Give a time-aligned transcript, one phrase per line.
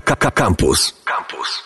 [0.00, 0.94] Campus.
[1.04, 1.62] Campus.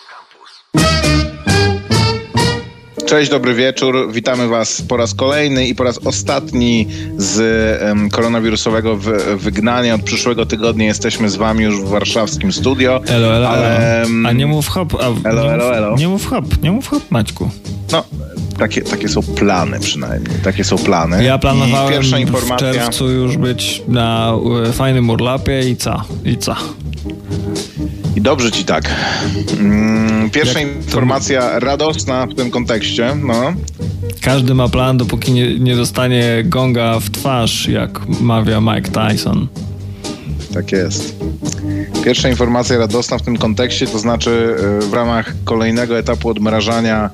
[3.05, 4.11] Cześć, dobry wieczór.
[4.11, 7.41] Witamy Was po raz kolejny i po raz ostatni z
[7.81, 9.95] um, koronawirusowego wy wygnania.
[9.95, 13.01] Od przyszłego tygodnia jesteśmy z Wami już w warszawskim studio.
[13.07, 14.29] Elo, elo, ale, elo.
[14.29, 14.93] A nie mów hop.
[14.95, 15.95] A, elo, nie elo, mów, elo.
[15.95, 17.49] Nie mów hop, nie mów hop, Maćku.
[17.91, 18.03] No,
[18.59, 20.39] takie, takie są plany przynajmniej.
[20.43, 21.23] Takie są plany.
[21.23, 22.71] Ja planowałem I pierwsza informacja...
[22.71, 24.33] w czerwcu już być na
[24.73, 26.03] fajnym urlopie i co?
[26.25, 26.55] I co?
[28.15, 28.89] I dobrze ci tak.
[29.59, 31.59] Mm, pierwsza Jak informacja to...
[31.59, 33.15] radosna w tym kontekście.
[33.15, 33.53] No.
[34.21, 39.47] Każdy ma plan, dopóki nie, nie dostanie gonga w twarz, jak mawia Mike Tyson.
[40.53, 41.15] Tak jest.
[42.05, 47.09] Pierwsza informacja radosna w tym kontekście, to znaczy e, w ramach kolejnego etapu odmrażania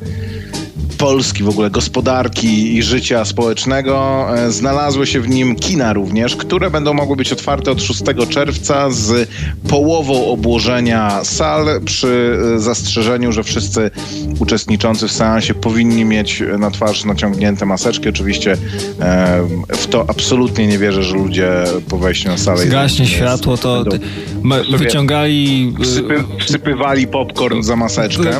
[1.00, 4.26] Polski, w ogóle gospodarki i życia społecznego.
[4.38, 8.92] E, znalazły się w nim kina również, które będą mogły być otwarte od 6 czerwca
[8.92, 9.30] z
[9.70, 13.92] połową obłożenia sal przy e, zastrzeżeniu, że wszyscy
[14.40, 18.10] uczestniczący w seansie powinni mieć na twarz naciągnięte maseczki.
[18.10, 18.58] Oczywiście
[19.00, 22.58] e, w to absolutnie nie wierzę, że ludzie po wejściu na salę...
[22.58, 25.74] Zgaśnie światło, to będą, wyciągali...
[25.84, 28.32] Wsypy, wsypywali popcorn za maseczkę.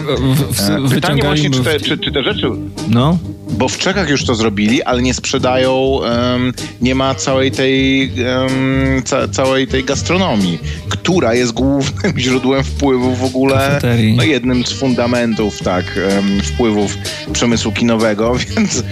[0.90, 2.49] Pytanie właśnie, czy te, czy, czy te rzeczy
[2.88, 3.20] no.
[3.50, 9.04] Bo w Czechach już to zrobili, ale nie sprzedają, um, nie ma całej tej, um,
[9.06, 13.80] ca całej tej gastronomii, która jest głównym źródłem wpływów w ogóle,
[14.16, 16.98] no jednym z fundamentów, tak, um, wpływów
[17.34, 18.84] przemysłu kinowego, więc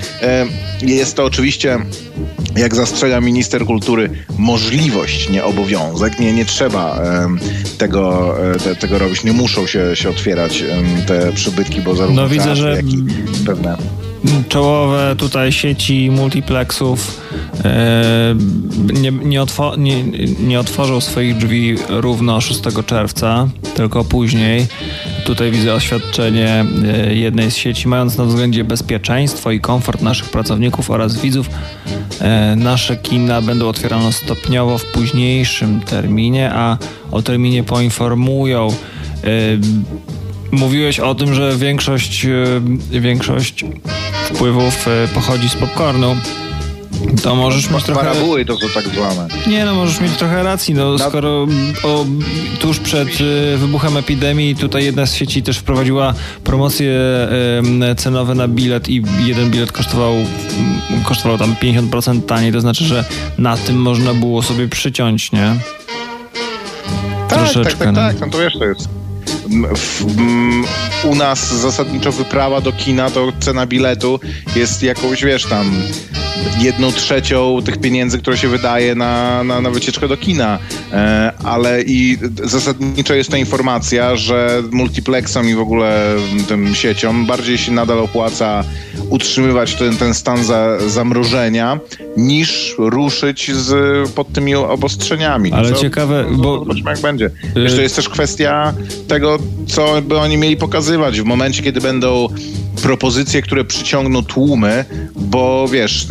[0.82, 1.80] jest to oczywiście
[2.58, 6.20] jak zastrzega minister kultury, możliwość, nie obowiązek.
[6.20, 7.02] Nie, nie trzeba
[7.78, 9.24] tego, e, te, tego robić.
[9.24, 10.64] Nie muszą się, się otwierać
[11.08, 12.98] te przybytki, bo zarówno no, widzę, że jak i
[13.46, 13.78] pewne
[14.50, 17.22] czołowe tutaj sieci multiplexów
[17.66, 18.36] e,
[18.94, 20.04] nie, nie, otwo nie,
[20.40, 24.68] nie otworzą swoich drzwi równo 6 czerwca, tylko później.
[25.26, 30.92] Tutaj widzę oświadczenie e, jednej z sieci, mając na względzie bezpieczeństwo i komfort naszych pracowników
[30.92, 31.50] oraz widzów,
[32.22, 36.78] e, nasze kina będą otwierane stopniowo w późniejszym terminie, a
[37.12, 38.70] o terminie poinformują
[40.52, 42.28] Mówiłeś o tym, że większość,
[42.92, 43.66] większość
[44.34, 46.16] wpływów e, pochodzi z popcornu.
[47.24, 48.02] To możesz mieć trochę...
[48.02, 49.28] Parabuły to są tak zwane.
[49.48, 51.48] Nie, no możesz mieć trochę racji, no skoro
[51.84, 52.06] o,
[52.60, 56.98] tuż przed e, wybuchem epidemii tutaj jedna z sieci też wprowadziła promocje
[57.98, 60.14] cenowe na bilet i jeden bilet kosztował,
[61.04, 63.06] kosztował tam 50% taniej, to znaczy, że
[63.38, 65.56] na tym można było sobie przyciąć, nie?
[67.28, 67.86] Tak, Troszeczkę.
[67.86, 68.97] Tak, tak, tak, no to wiesz, to jest
[71.04, 74.20] u nas zasadniczo wyprawa do kina, to cena biletu
[74.56, 75.72] jest jakąś, wiesz, tam
[76.60, 80.60] jedną trzecią tych pieniędzy, które się wydaje na, na, na wycieczkę do kina.
[80.94, 86.16] E, ale i zasadniczo jest to informacja, że multiplexom i w ogóle
[86.48, 88.64] tym sieciom bardziej się nadal opłaca
[89.10, 91.80] utrzymywać ten, ten stan za, zamrożenia,
[92.18, 95.54] niż ruszyć z, pod tymi obostrzeniami.
[95.54, 96.60] Ale co, ciekawe, bo...
[96.60, 97.30] Zobaczmy jak będzie.
[97.56, 98.74] Wiesz, to jest też kwestia
[99.08, 99.37] tego,
[99.68, 102.30] co by oni mieli pokazywać w momencie, kiedy będą
[102.82, 106.08] propozycje, które przyciągną tłumy, bo wiesz,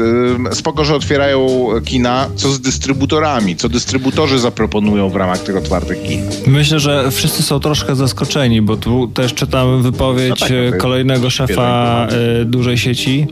[0.53, 6.23] spoko, że otwierają kina, co z dystrybutorami, co dystrybutorzy zaproponują w ramach tych otwartych kin.
[6.47, 11.31] Myślę, że wszyscy są troszkę zaskoczeni, bo tu też czytam wypowiedź no tak, no kolejnego
[11.31, 12.07] szefa
[12.41, 13.27] e, dużej sieci,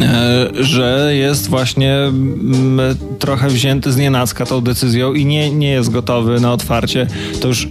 [0.00, 5.90] e, że jest właśnie mm, trochę wzięty z nienacka tą decyzją i nie, nie jest
[5.90, 7.06] gotowy na otwarcie.
[7.40, 7.68] To już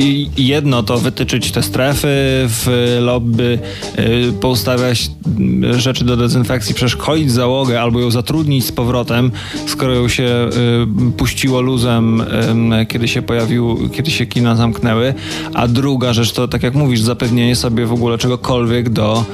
[0.00, 2.08] i jedno to wytyczyć te strefy
[2.48, 3.58] w lobby,
[3.98, 5.10] y, poustawiać
[5.70, 9.30] rzeczy do dezynfekcji, przeszkolić załogę albo ją zatrudnić z powrotem,
[9.66, 10.48] skoro ją się
[11.12, 12.24] y, puściło luzem,
[12.88, 15.14] kiedy się pojawił, kiedy się kina zamknęły.
[15.54, 19.24] A druga rzecz to, tak jak mówisz, zapewnienie sobie w ogóle czegokolwiek do,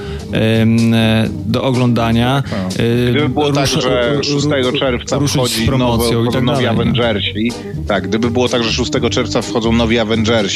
[1.46, 2.42] do oglądania.
[2.80, 4.46] Y, gdyby było tak, że 6
[4.78, 7.52] czerwca wchodzi nowo, i tak nowi Avengersi,
[7.88, 10.55] tak, gdyby było tak, że 6 czerwca wchodzą nowi Avengersi,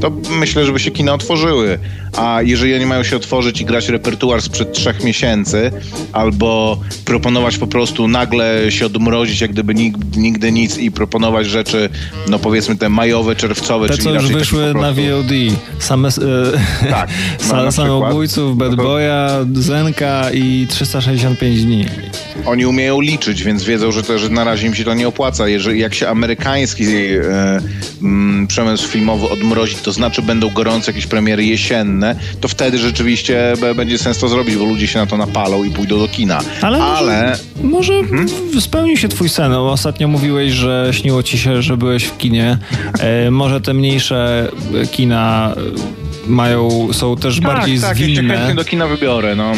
[0.00, 1.78] to myślę, żeby się kina otworzyły.
[2.16, 5.70] A jeżeli oni mają się otworzyć i grać repertuar sprzed trzech miesięcy,
[6.12, 9.74] albo proponować po prostu nagle się odmrozić, jak gdyby
[10.16, 11.88] nigdy nic i proponować rzeczy,
[12.28, 15.32] no powiedzmy te majowe, czerwcowe, te, czyli co już wyszły na VOD.
[15.78, 17.08] Same, e, tak,
[17.52, 21.86] no, samobójców, Bad no Boya, Zenka i 365 dni.
[22.46, 25.48] oni umieją liczyć, więc wiedzą, że, to, że na razie im się to nie opłaca.
[25.48, 27.60] Jeżeli, jak się amerykański e,
[28.02, 33.98] m, przemysł filmowy odmrozi, to znaczy będą gorące jakieś premiery jesienne, to wtedy rzeczywiście będzie
[33.98, 36.40] sens to zrobić, bo ludzie się na to napalą i pójdą do kina.
[36.62, 37.38] Ale, Ale...
[37.62, 38.28] może, może mhm.
[38.60, 39.52] spełni się twój sen.
[39.52, 42.58] Ostatnio mówiłeś, że śniło ci się, że byłeś w kinie.
[42.98, 44.50] E, może te mniejsze
[44.90, 45.54] kina
[46.26, 48.46] mają, są też tak, bardziej tak, zwinne.
[48.46, 49.52] Tak, do kina wybiorę, no.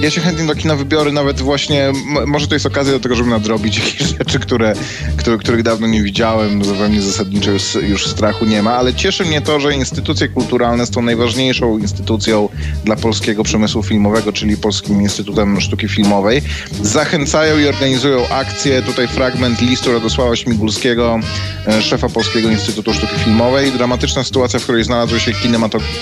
[0.00, 1.92] Ja się chętnie do kina wybiorę, nawet właśnie,
[2.26, 4.72] może to jest okazja do tego, żeby nadrobić jakieś rzeczy, które,
[5.16, 9.40] które, których dawno nie widziałem, zupełnie zasadniczo już, już strachu nie ma, ale cieszy mnie
[9.40, 12.48] to, że instytucje kulturalne są najważniejszą instytucją
[12.84, 16.42] dla polskiego przemysłu filmowego, czyli Polskim Instytutem Sztuki Filmowej.
[16.82, 18.82] Zachęcają i organizują akcje.
[18.82, 21.20] Tutaj fragment listu Radosława Śmigulskiego,
[21.66, 23.72] e, szefa Polskiego Instytutu Sztuki Filmowej.
[23.72, 25.96] Dramatyczna sytuacja, w której znalazły się kinematografy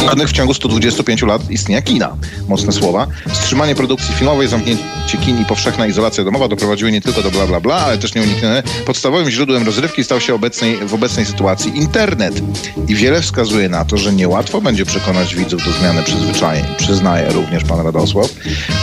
[0.00, 2.16] żadnych w ciągu 125 lat istnienia kina.
[2.48, 3.06] Mocne słowa.
[3.28, 7.60] Wstrzymanie produkcji filmowej, zamknięcie kin i powszechna izolacja domowa doprowadziły nie tylko do bla bla
[7.60, 12.42] bla, ale też nieuniknione podstawowym źródłem rozrywki stał się obecnej, w obecnej sytuacji internet.
[12.88, 16.64] I wiele wskazuje na to, że niełatwo będzie przekonać widzów do zmiany przyzwyczajeń.
[16.78, 18.28] Przyznaje również pan Radosław.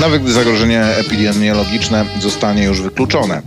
[0.01, 3.41] Nawet gdy zagrożenie epidemiologiczne zostanie już wykluczone.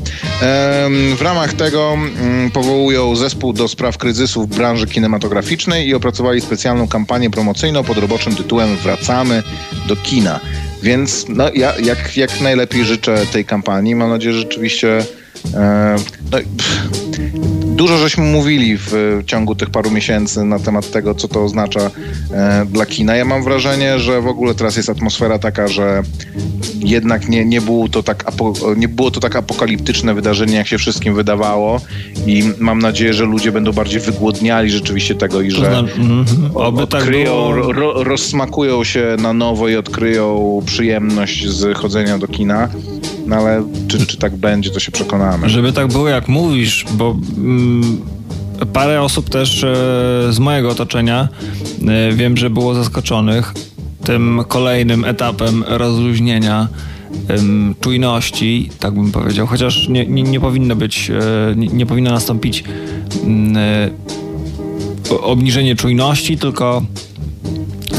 [1.16, 6.88] W ramach tego mm, powołują zespół do spraw kryzysu w branży kinematograficznej i opracowali specjalną
[6.88, 9.42] kampanię promocyjną atrakcyjną pod roboczym tytułem Wracamy
[9.88, 10.40] do kina.
[10.82, 13.94] Więc no, ja jak, jak najlepiej życzę tej kampanii.
[13.94, 15.04] Mam nadzieję, że rzeczywiście
[15.54, 15.96] e,
[16.32, 16.90] no, pff,
[17.80, 21.90] Dużo żeśmy mówili w ciągu tych paru miesięcy na temat tego, co to oznacza
[22.30, 23.16] e, dla kina.
[23.16, 26.02] Ja mam wrażenie, że w ogóle teraz jest atmosfera taka, że
[26.74, 28.32] jednak nie, nie, było to tak
[28.76, 31.80] nie było to tak apokaliptyczne wydarzenie, jak się wszystkim wydawało
[32.26, 36.50] i mam nadzieję, że ludzie będą bardziej wygłodniali rzeczywiście tego i że mm -hmm.
[36.54, 42.68] odkryją, tak ro, rozsmakują się na nowo i odkryją przyjemność z chodzenia do kina.
[43.26, 45.48] No ale czy, czy tak będzie, to się przekonamy.
[45.48, 48.00] Żeby tak było, jak mówisz, bo mm,
[48.72, 49.66] parę osób też e,
[50.30, 51.28] z mojego otoczenia
[51.88, 53.54] e, wiem, że było zaskoczonych
[54.04, 56.68] tym kolejnym etapem rozluźnienia
[57.80, 62.64] czujności, tak bym powiedział, chociaż nie, nie, nie powinno być, e, nie, nie powinno nastąpić
[63.24, 63.56] mm,
[65.22, 66.82] obniżenie czujności, tylko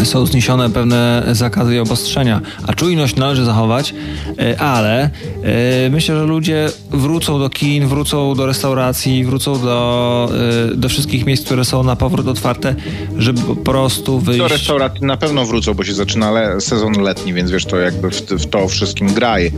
[0.05, 3.93] są zniesione pewne zakazy i obostrzenia, a czujność należy zachować,
[4.39, 10.29] e, ale e, myślę, że ludzie wrócą do kin, wrócą do restauracji, wrócą do,
[10.71, 12.75] e, do wszystkich miejsc, które są na powrót otwarte,
[13.17, 14.39] żeby po prostu wyjść.
[14.39, 18.09] Do restauracji na pewno wrócą, bo się zaczyna le sezon letni, więc wiesz, to jakby
[18.09, 19.51] w, w to wszystkim graj.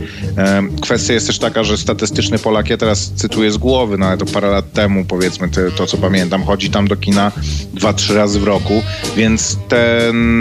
[0.80, 4.26] Kwestia jest też taka, że statystyczny Polak, ja teraz cytuję z głowy, no ale to
[4.26, 7.32] parę lat temu powiedzmy, to co pamiętam, chodzi tam do kina
[7.74, 8.82] dwa, trzy razy w roku,
[9.16, 10.33] więc ten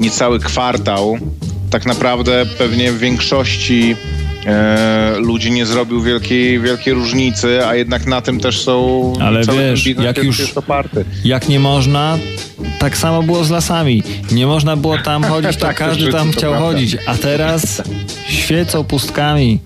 [0.00, 1.18] niecały kwartał
[1.72, 3.96] tak naprawdę pewnie w większości
[4.46, 9.86] e, ludzi nie zrobił wielkiej, wielkiej różnicy, a jednak na tym też są Ale wiesz,
[9.86, 10.54] jak już
[11.24, 12.18] jak nie można,
[12.78, 14.02] tak samo było z lasami.
[14.32, 17.82] Nie można było tam chodzić, to tak, każdy tam chciał chodzić, a teraz
[18.28, 19.60] świecą pustkami.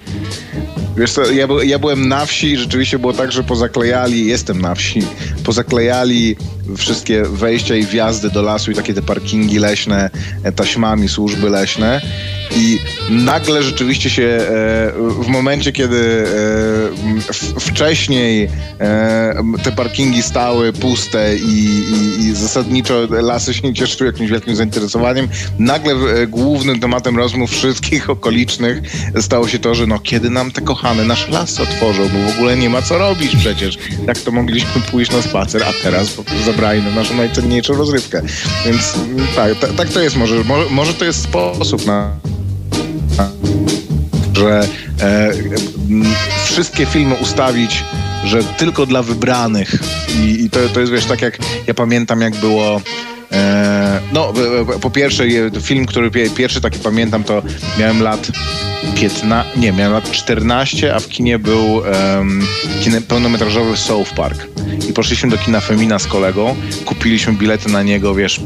[0.96, 4.74] Wiesz co, ja, ja, byłem na wsi i rzeczywiście było tak, że pozaklejali, jestem na
[4.74, 5.02] wsi,
[5.44, 6.36] pozaklejali
[6.76, 10.10] wszystkie wejścia i wjazdy do lasu i takie te parkingi leśne
[10.42, 12.00] e, taśmami służby leśne
[12.56, 12.78] i
[13.10, 14.92] nagle rzeczywiście się e,
[15.22, 16.26] w momencie, kiedy
[17.56, 18.48] e, wcześniej
[19.62, 25.28] te parkingi stały puste i, i, i zasadniczo lasy się nie cieszyły jakimś wielkim zainteresowaniem,
[25.58, 25.94] nagle
[26.26, 28.82] głównym tematem rozmów wszystkich okolicznych
[29.20, 32.56] stało się to, że no kiedy nam te kochane nasz las otworzą, bo w ogóle
[32.56, 33.78] nie ma co robić przecież.
[34.06, 38.22] Jak to mogliśmy pójść na spacer, a teraz po prostu zabrali nam naszą najcenniejszą rozrywkę.
[38.66, 38.94] Więc
[39.36, 42.10] tak, tak to jest może, może, może to jest sposób na
[44.36, 44.68] że
[45.00, 45.32] e,
[46.44, 47.84] wszystkie filmy ustawić,
[48.24, 49.74] że tylko dla wybranych.
[50.18, 52.80] I, i to, to jest wiesz, tak jak ja pamiętam, jak było.
[53.32, 54.32] E, no,
[54.80, 55.24] po pierwsze,
[55.62, 57.42] film, który pierwszy taki pamiętam, to
[57.78, 58.30] miałem lat
[58.94, 62.46] 15, nie, miałem lat 14, a w kinie był um,
[62.80, 64.55] kine, pełnometrażowy South Park.
[64.88, 68.40] I poszliśmy do kina Femina z kolegą, kupiliśmy bilety na niego, wiesz,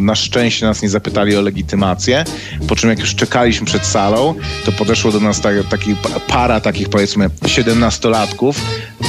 [0.00, 2.24] na szczęście nas nie zapytali o legitymację,
[2.68, 4.34] po czym jak już czekaliśmy przed salą,
[4.64, 5.96] to podeszło do nas tak, taki
[6.28, 8.54] para takich powiedzmy 17-latków,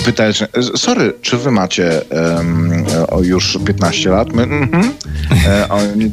[0.06, 0.44] pytając,
[0.76, 2.02] sorry, czy wy macie
[2.38, 2.86] um,
[3.22, 4.34] już 15 lat?
[4.34, 4.92] My, mm -hmm.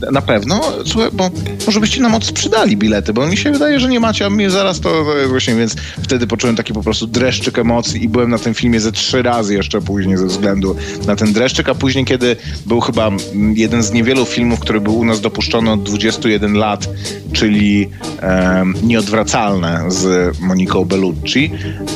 [0.08, 0.60] e, na pewno?
[0.86, 1.30] Słuchaj, bo
[1.66, 4.80] może byście nam odsprzedali bilety, bo mi się wydaje, że nie macie, a mnie zaraz
[4.80, 8.54] to, to właśnie, więc wtedy poczułem taki po prostu dreszczyk emocji i byłem na tym
[8.54, 10.76] filmie ze trzy razy jeszcze później ze względu
[11.06, 13.10] na ten dreszczyk, a później, kiedy był chyba
[13.54, 16.88] jeden z niewielu filmów, który był u nas dopuszczony od 21 lat,
[17.32, 17.88] czyli
[18.22, 21.50] e, Nieodwracalne z Moniką Bellucci,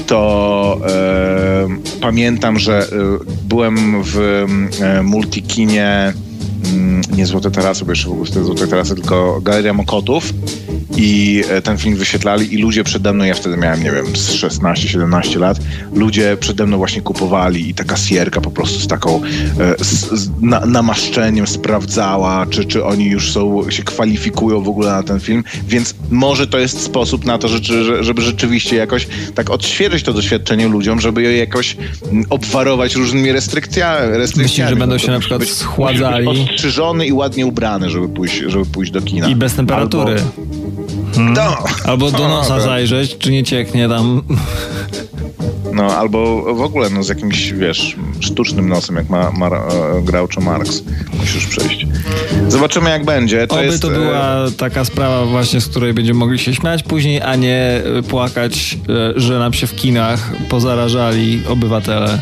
[0.07, 1.69] to e,
[2.01, 2.87] pamiętam, że e,
[3.49, 4.19] byłem w
[4.81, 6.13] e, multikinie
[7.17, 10.33] nie Złote Tarasy, bo jeszcze w ogóle Złote Tarasy, tylko Galeria Mokotów
[10.97, 15.41] i e, ten film wyświetlali i ludzie przede mną, ja wtedy miałem, nie wiem, 16-17
[15.41, 15.59] lat,
[15.95, 19.21] ludzie przede mną właśnie kupowali i ta kasjerka po prostu z taką
[19.61, 24.91] e, z, z na, namaszczeniem sprawdzała, czy, czy oni już są, się kwalifikują w ogóle
[24.91, 27.59] na ten film, więc może to jest sposób na to, że,
[28.05, 31.77] żeby rzeczywiście jakoś tak odświeżyć to doświadczenie ludziom, żeby je jakoś
[32.13, 34.17] mm, obwarować różnymi restrykcjami.
[34.17, 34.49] restrykcjami.
[34.49, 36.48] Myślisz, że będą no się na przykład schładzali?
[36.51, 39.29] Ostrzyżony i ładnie ubrany, żeby pójść, żeby pójść do kina.
[39.29, 40.13] I bez temperatury.
[40.13, 40.49] Albo,
[41.15, 41.33] Hmm.
[41.33, 41.57] No.
[41.85, 44.23] Albo do nosa zajrzeć, czy nie cieknie tam.
[45.73, 49.61] No, albo w ogóle no, z jakimś, wiesz, sztucznym nosem, jak ma, ma e,
[50.03, 50.83] Groucho Marx.
[51.21, 51.87] Musisz przejść.
[52.49, 53.47] Zobaczymy, jak będzie.
[53.47, 56.83] To Oby jest, to była e, taka sprawa właśnie, z której będziemy mogli się śmiać
[56.83, 58.79] później, a nie płakać,
[59.17, 62.19] e, że nam się w kinach pozarażali obywatele.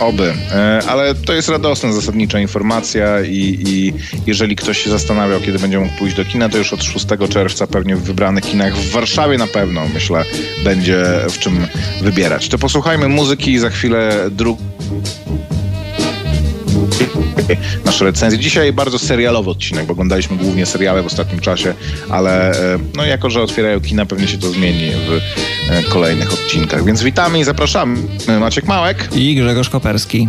[0.00, 0.34] Oby.
[0.52, 3.92] E, ale to jest radosna, zasadnicza informacja i, i,
[4.26, 7.66] jeżeli ktoś się zastanawiał, kiedy będzie mógł pójść do kina, to już od 6 czerwca
[7.66, 10.24] pewnie w wybranych kinach w Warszawie na pewno, myślę,
[10.64, 11.66] będzie w czym
[12.02, 12.48] wybierać.
[12.48, 14.58] To posłuchajmy muzyki i za chwilę druk
[17.84, 18.38] nasze recenzje.
[18.38, 21.74] Dzisiaj bardzo serialowy odcinek, bo oglądaliśmy głównie seriale w ostatnim czasie,
[22.08, 25.20] ale e, no jako, że otwierają kina, pewnie się to zmieni w
[25.88, 26.84] kolejnych odcinkach.
[26.84, 27.98] Więc witamy i zapraszamy.
[28.40, 30.28] Maciek Małek i Grzegorz Koperski.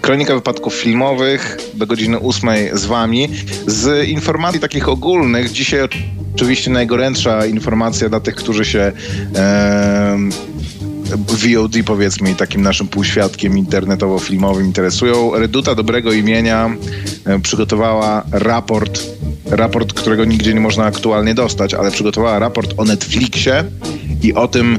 [0.00, 3.28] Kronika wypadków filmowych do godziny ósmej z wami.
[3.66, 5.88] Z informacji takich ogólnych, dzisiaj
[6.34, 8.92] oczywiście najgorętsza informacja dla tych, którzy się
[9.34, 10.30] em,
[11.16, 15.34] VOD powiedzmy takim naszym półświadkiem internetowo-filmowym interesują.
[15.34, 16.76] Reduta Dobrego Imienia
[17.24, 19.00] e, przygotowała raport,
[19.52, 23.64] raport, którego nigdzie nie można aktualnie dostać, ale przygotowała raport o Netflixie
[24.22, 24.78] i o tym,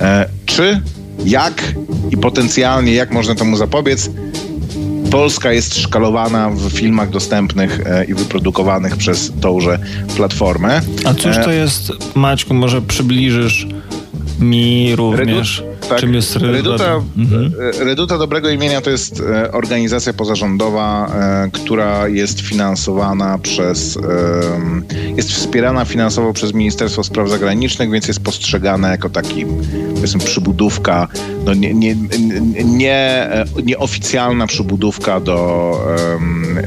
[0.00, 0.80] e, czy,
[1.24, 1.74] jak
[2.10, 4.10] i potencjalnie jak można temu zapobiec.
[5.10, 9.78] Polska jest szkalowana w filmach dostępnych e, i wyprodukowanych przez tąże
[10.16, 10.80] platformę.
[11.04, 13.66] A cóż to jest, Maćku, może przybliżysz
[14.40, 16.52] mi również, tak, czym jest Reduta?
[16.52, 17.52] Reduta, Mhm.
[18.14, 21.12] e, Dobrego Imienia to jest e, organizacja pozarządowa,
[21.46, 23.98] e, która jest finansowana przez,
[25.16, 29.46] jest wspierana finansowo przez Ministerstwo Spraw Zagranicznych, więc jest postrzegana jako taki,
[29.94, 31.08] powiedzmy, przybudówka
[31.44, 31.96] no nie, nie,
[32.64, 33.28] nie,
[33.64, 35.78] nieoficjalna przybudówka do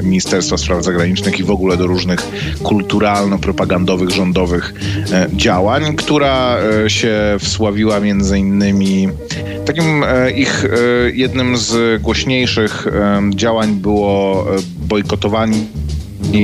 [0.02, 2.20] Ministerstwa Spraw Zagranicznych i w ogóle do różnych
[2.62, 4.74] kulturalno-propagandowych, rządowych
[5.12, 9.07] e, działań, która e, się wsławiła między innymi
[9.66, 10.68] takim e, ich e,
[11.10, 14.46] jednym z głośniejszych e, działań było
[14.78, 15.58] bojkotowanie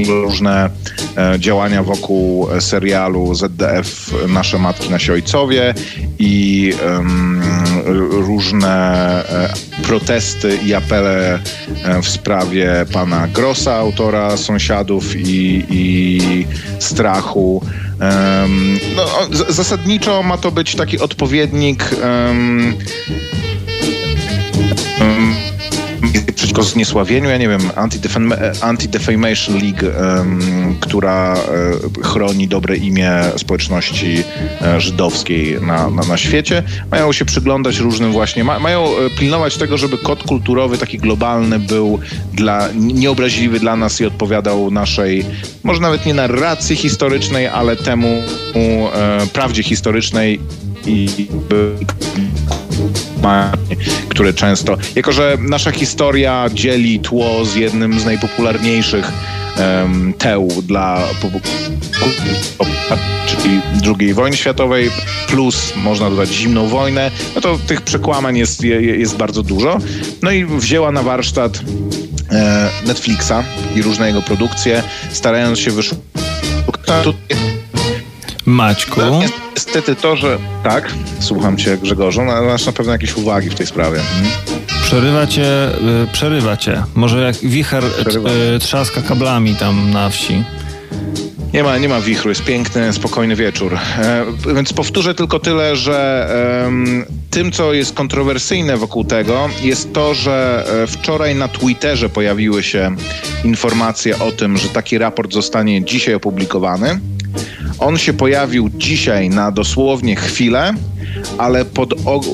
[0.08, 0.70] różne
[1.16, 5.74] e, działania wokół serialu ZDF Nasze Matki, Nasi Ojcowie
[6.18, 7.42] i um,
[8.10, 8.74] różne
[9.28, 11.38] e, protesty i apele
[11.84, 16.46] e, w sprawie pana Grossa, autora Sąsiadów i, i
[16.78, 17.62] Strachu.
[18.00, 19.06] Um, no,
[19.48, 22.74] zasadniczo ma to być taki odpowiednik um,
[26.34, 27.60] przeciwko zniesławieniu, ja nie wiem,
[28.60, 29.86] Anti-Defamation League,
[30.80, 34.24] która um, chroni dobre imię społeczności
[34.60, 38.88] um, żydowskiej na, na, na, świecie, mają się przyglądać różnym właśnie, ma, mają
[39.18, 41.98] pilnować tego, żeby kod kulturowy taki globalny był
[42.32, 45.24] dla, nieobraźliwy dla nas i odpowiadał naszej,
[45.62, 48.22] może nawet nie narracji historycznej, ale temu
[49.32, 50.40] prawdzie historycznej
[50.86, 51.08] i
[54.08, 59.12] które często, jako że nasza historia dzieli tło z jednym z najpopularniejszych
[59.58, 61.02] um, teł dla
[63.26, 63.60] czyli
[63.98, 64.90] II wojny światowej,
[65.28, 69.78] plus można dodać zimną wojnę, no to tych przekłamań jest, jest bardzo dużo.
[70.22, 71.60] No i wzięła na warsztat
[72.30, 73.32] e, Netflixa
[73.76, 74.82] i różne jego produkcje,
[75.12, 76.04] starając się wyszukać
[78.46, 79.00] Maćku.
[79.54, 80.38] Niestety to, że...
[80.64, 84.00] Tak, słucham cię Grzegorzu, no, masz na pewno jakieś uwagi w tej sprawie.
[84.00, 84.30] Hmm?
[84.82, 85.68] Przerywa cię,
[86.04, 86.82] y, przerywa cię.
[86.94, 90.44] Może jak wicher y, trzaska kablami tam na wsi.
[91.54, 93.74] Nie ma, nie ma wichru, jest piękny, spokojny wieczór.
[93.74, 96.28] E, więc powtórzę tylko tyle, że
[96.68, 96.70] e,
[97.30, 102.96] tym, co jest kontrowersyjne wokół tego, jest to, że e, wczoraj na Twitterze pojawiły się
[103.44, 107.00] informacje o tym, że taki raport zostanie dzisiaj opublikowany.
[107.78, 110.74] On się pojawił dzisiaj na dosłownie chwilę,
[111.38, 112.24] ale pod og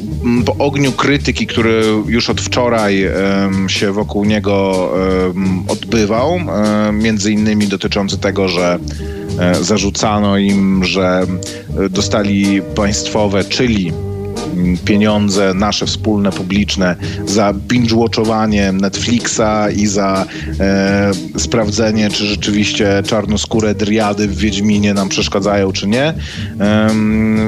[0.44, 4.88] po ogniu krytyki, który już od wczoraj um, się wokół niego
[5.35, 8.79] um, odbywał, um, między innymi dotyczący tego, że
[9.38, 11.26] e, zarzucano im, że
[11.79, 13.92] e, dostali państwowe, czyli
[14.85, 16.96] pieniądze nasze wspólne, publiczne
[17.27, 20.27] za binge-watchowanie Netflixa i za
[20.61, 26.05] e, sprawdzenie, czy rzeczywiście czarnoskóre driady w Wiedźminie nam przeszkadzają, czy nie.
[26.05, 26.14] E,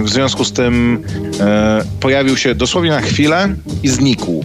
[0.05, 1.03] w związku z tym
[1.41, 4.45] e, pojawił się dosłownie na chwilę i znikł.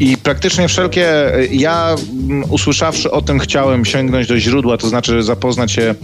[0.00, 1.96] I praktycznie wszelkie, ja
[2.48, 5.94] usłyszawszy o tym, chciałem sięgnąć do źródła, to znaczy zapoznać się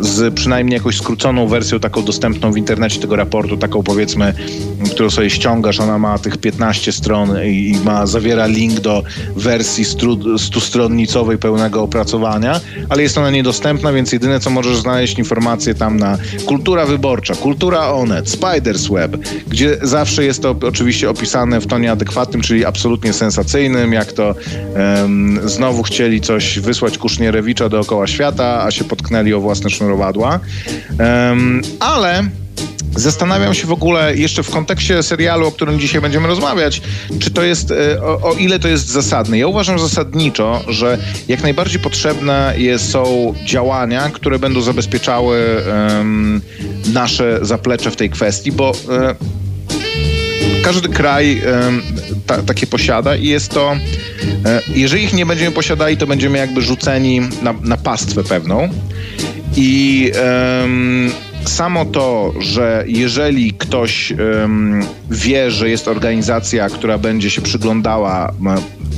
[0.00, 4.34] z przynajmniej jakąś skróconą wersją, taką dostępną w internecie tego raportu, taką powiedzmy,
[4.90, 9.02] którą sobie ściągasz, ona ma tych 15 stron i ma, zawiera link do
[9.36, 9.84] wersji
[10.38, 16.18] stustronnicowej pełnego opracowania, ale jest ona niedostępna, więc jedyne co możesz znaleźć informacje tam na
[16.46, 19.16] kultura wyborcza, kultura onet, Spiders Web,
[19.46, 24.34] gdzie zawsze jest to oczywiście opisane w tonie adekwatnym, czyli absolutnie sensacyjnym, jak to
[25.00, 30.40] um, znowu chcieli coś wysłać Kusznierewicza dookoła świata, a się potknęli o własne sznurowadła.
[30.98, 32.22] Um, ale
[32.96, 36.82] Zastanawiam się w ogóle jeszcze w kontekście serialu, o którym dzisiaj będziemy rozmawiać,
[37.20, 39.38] czy to jest, e, o, o, ile to jest zasadne.
[39.38, 46.40] Ja uważam zasadniczo, że jak najbardziej potrzebne jest, są działania, które będą zabezpieczały um,
[46.92, 49.14] nasze zaplecze w tej kwestii, bo um,
[50.64, 51.42] każdy kraj
[52.26, 53.76] ta, takie posiada i jest to,
[54.46, 58.68] e, jeżeli ich nie będziemy posiadali, to będziemy jakby rzuceni na, na pastwę pewną.
[59.56, 60.12] I
[60.60, 61.12] um,
[61.50, 68.32] samo to, że jeżeli ktoś um, wie, że jest organizacja, która będzie się przyglądała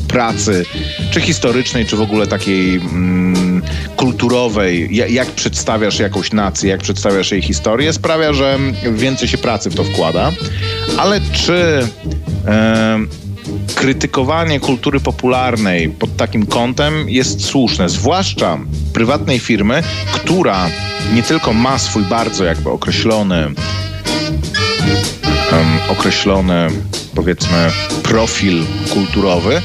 [0.09, 0.64] pracy,
[1.11, 3.62] czy historycznej, czy w ogóle takiej um,
[3.96, 8.59] kulturowej, jak, przedstawiasz jakąś nację, jak przedstawiasz jej historię, sprawia, że
[8.92, 10.32] więcej się pracy w to wkłada.
[10.98, 11.88] Ale czy
[13.74, 18.59] krytykowanie kultury popularnej pod takim kątem jest słuszne, zwłaszcza
[18.92, 20.66] prywatnej firmy, która
[21.14, 23.46] nie tylko ma swój bardzo jakby określony
[25.52, 26.68] um, określony
[27.14, 27.70] powiedzmy
[28.02, 29.62] profil kulturowy,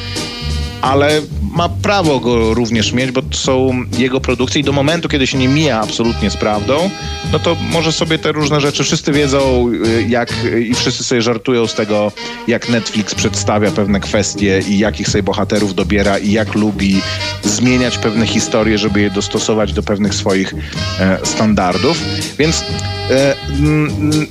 [0.82, 5.28] ale ma prawo go również mieć, bo to są jego produkcje i do momentu, kiedy
[5.28, 6.90] się nie mija absolutnie z prawdą,
[7.32, 10.34] no to może sobie te różne rzeczy, wszyscy wiedzą y, jak
[10.70, 12.12] i wszyscy sobie żartują z tego,
[12.48, 17.02] jak Netflix przedstawia pewne kwestie i jakich sobie bohaterów dobiera i jak lubi
[17.44, 20.54] zmieniać pewne historie, żeby je dostosować do pewnych swoich
[21.00, 21.98] e, standardów.
[22.38, 22.66] Więc
[23.10, 23.36] e,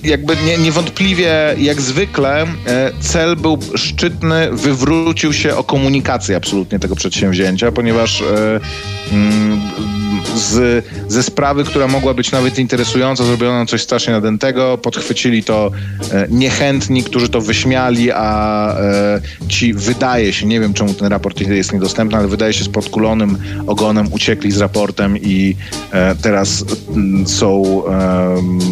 [0.05, 2.47] jakby nie, niewątpliwie, jak zwykle, e,
[3.01, 7.10] cel był szczytny, wywrócił się o komunikację absolutnie tego przedsięwzięcia,
[7.73, 8.23] ponieważ
[10.37, 15.71] z, ze sprawy, która mogła być nawet interesująca, zrobiono coś strasznie nadętego, podchwycili to
[16.29, 18.77] niechętni, którzy to wyśmiali, a
[19.49, 23.39] ci wydaje się, nie wiem czemu ten raport jest niedostępny, ale wydaje się z podkulonym
[23.67, 25.57] ogonem uciekli z raportem i
[26.23, 26.65] teraz
[27.27, 27.83] są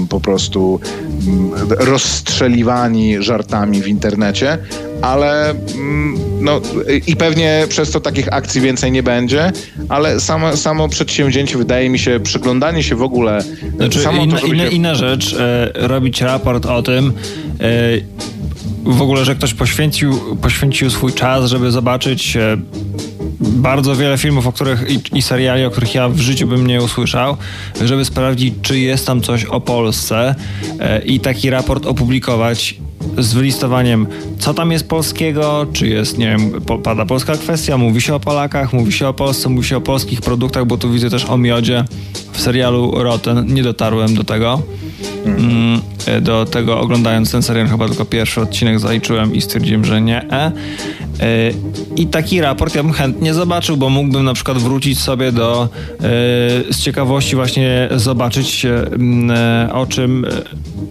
[0.08, 0.80] po prostu
[1.26, 4.58] mm, rozstrzeliwani żartami w internecie,
[5.02, 6.60] ale mm, no
[7.06, 9.52] i pewnie przez to takich akcji więcej nie będzie,
[9.88, 13.44] ale samo, samo przedsięwzięcie wydaje mi się, przyglądanie się w ogóle...
[13.76, 14.70] Znaczy, samo inna, to, inna, się...
[14.70, 17.12] inna rzecz, e, robić raport o tym,
[17.60, 18.18] e,
[18.84, 22.56] w ogóle, że ktoś poświęcił, poświęcił swój czas, żeby zobaczyć e,
[23.40, 26.82] bardzo wiele filmów, o których i, i, seriali, o których ja w życiu bym nie
[26.82, 27.36] usłyszał,
[27.84, 30.34] żeby sprawdzić, czy jest tam coś o Polsce
[30.80, 32.74] e, i taki raport opublikować
[33.18, 34.06] z wylistowaniem,
[34.38, 38.72] co tam jest polskiego, czy jest, nie wiem, pada polska kwestia, mówi się o Polakach,
[38.72, 41.84] mówi się o Polsce, mówi się o polskich produktach, bo tu widzę też o miodzie
[42.32, 44.62] w serialu Rotten, nie dotarłem do tego.
[45.24, 50.00] Mm, e, do tego oglądając ten serial chyba tylko pierwszy odcinek zaliczyłem i stwierdziłem, że
[50.00, 50.22] nie.
[50.32, 50.32] E.
[50.40, 50.52] e.
[51.96, 55.68] I taki raport ja bym chętnie zobaczył, bo mógłbym na przykład wrócić sobie do
[56.70, 58.66] z ciekawości właśnie zobaczyć
[59.72, 60.26] o czym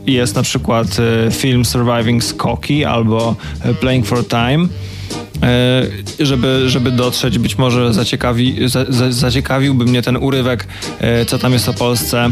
[0.06, 0.88] jest na przykład
[1.32, 3.36] film Surviving Skoki albo
[3.80, 4.68] Playing for Time
[6.20, 10.68] żeby, żeby dotrzeć, być może zaciekawi, za, zaciekawiłby mnie ten urywek,
[11.28, 12.30] co tam jest o Polsce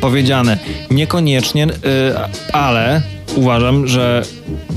[0.00, 0.58] powiedziane.
[0.90, 1.68] Niekoniecznie, e,
[2.52, 3.02] ale
[3.34, 4.22] uważam, że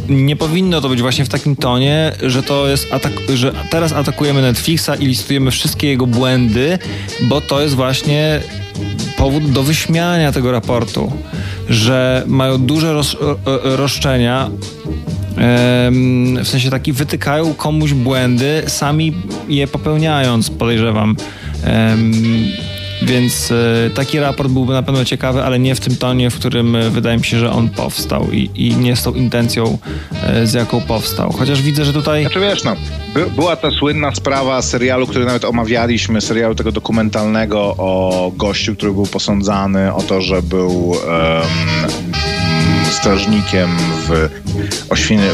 [0.09, 4.41] nie powinno to być właśnie w takim tonie, że to jest atak że teraz atakujemy
[4.41, 6.79] Netflixa i listujemy wszystkie jego błędy,
[7.21, 8.39] bo to jest właśnie
[9.17, 11.11] powód do wyśmiania tego raportu,
[11.69, 13.17] że mają duże roz,
[13.63, 14.49] roszczenia
[16.43, 19.13] w sensie taki wytykają komuś błędy, sami
[19.47, 21.15] je popełniając, podejrzewam.
[23.07, 26.75] Więc e, taki raport byłby na pewno ciekawy, ale nie w tym tonie, w którym
[26.75, 29.77] e, wydaje mi się, że on powstał i, i nie z tą intencją,
[30.23, 31.31] e, z jaką powstał.
[31.31, 32.21] Chociaż widzę, że tutaj...
[32.21, 32.75] Znaczy wiesz, no,
[33.13, 38.91] by, była ta słynna sprawa serialu, który nawet omawialiśmy, serialu tego dokumentalnego o gościu, który
[38.91, 40.95] był posądzany o to, że był
[42.91, 43.69] strażnikiem
[44.07, 44.29] w,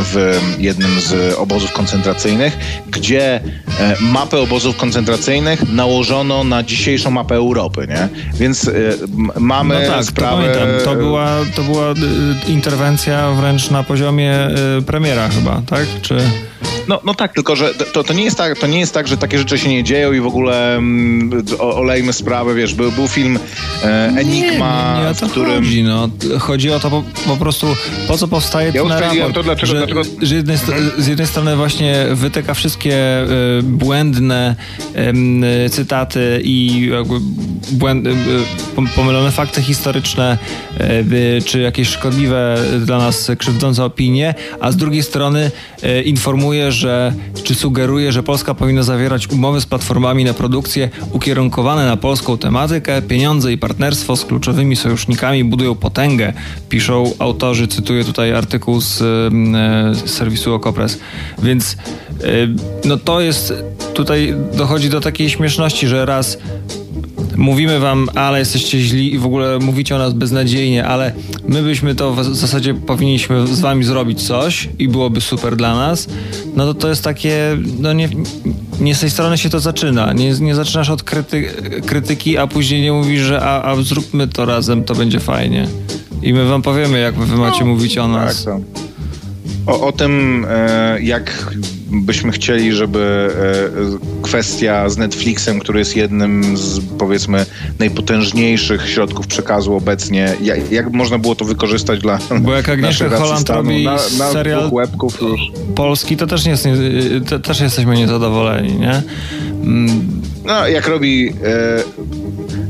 [0.04, 3.42] w jednym z obozów koncentracyjnych, gdzie e,
[4.02, 8.10] mapę obozów koncentracyjnych nałożono na dzisiejszą mapę Europy, nie?
[8.34, 8.72] Więc e,
[9.40, 10.56] mamy no tak, sprawę...
[10.80, 11.96] To, to, była, to była e,
[12.52, 14.34] interwencja wręcz na poziomie
[14.86, 15.86] premiera chyba, tak?
[16.02, 16.18] Czy...
[16.88, 19.18] No, no tak, tylko że to, to, nie jest tak, to nie jest tak, że
[19.18, 23.40] takie rzeczy się nie dzieją i w ogóle mm, olejmy sprawę, wiesz, był, był film
[23.84, 25.64] e, Enigma, nie, nie, nie w którym...
[25.64, 26.10] Chodzi, no.
[26.40, 27.68] chodzi o to po, po prostu,
[28.08, 30.04] po co powstaje ja ten raport, to, dlaczego, że, dlaczego...
[30.22, 30.58] że jednej,
[30.98, 33.24] z jednej strony właśnie wytyka wszystkie
[33.60, 34.56] y, błędne
[35.66, 36.90] y, cytaty i
[37.72, 38.08] y, błęd,
[38.96, 40.38] pomylone fakty historyczne,
[41.46, 45.52] czy jakieś szkodliwe dla nas krzywdzące opinie, a z drugiej strony
[46.06, 51.98] informuje, że, czy sugeruje, że Polska powinna zawierać umowy z platformami na produkcję ukierunkowane na
[51.98, 53.02] polską tematykę.
[53.02, 56.34] Pieniądze i partnerstwo z kluczowymi sojusznikami budują potęgę,
[56.70, 57.68] piszą autorzy.
[57.68, 58.98] Cytuję tutaj artykuł z,
[59.98, 61.00] z serwisu Okopres.
[61.44, 61.78] Więc
[62.86, 63.54] no to jest,
[63.94, 66.38] tutaj dochodzi do takiej śmieszności, że raz
[67.38, 71.14] mówimy wam, ale jesteście źli i w ogóle mówicie o nas beznadziejnie, ale
[71.48, 76.08] my byśmy to w zasadzie powinniśmy z wami zrobić coś i byłoby super dla nas,
[76.56, 78.10] no to to jest takie, no nie,
[78.80, 80.14] nie z tej strony się to zaczyna.
[80.14, 81.50] Nie, nie zaczynasz od kryty,
[81.86, 85.68] krytyki, a później nie mówisz, że a, a zróbmy to razem, to będzie fajnie.
[86.22, 88.46] I my wam powiemy, jak wy macie no, mówić o nas.
[88.46, 88.56] Tak,
[89.66, 91.54] o, o tym, e, jak
[91.92, 93.30] byśmy chcieli, żeby
[94.20, 97.46] e, kwestia z Netflixem, który jest jednym z powiedzmy
[97.80, 103.50] najpotężniejszych środków przekazu obecnie, jak, jak można było to wykorzystać dla Bo jak Agnieszka Holland
[103.50, 105.42] robi na, na serial łebków już.
[105.76, 106.68] polski, to też, nie jest,
[107.30, 109.02] to też jesteśmy niezadowoleni, nie?
[109.64, 110.22] Mm.
[110.46, 111.34] No, jak robi...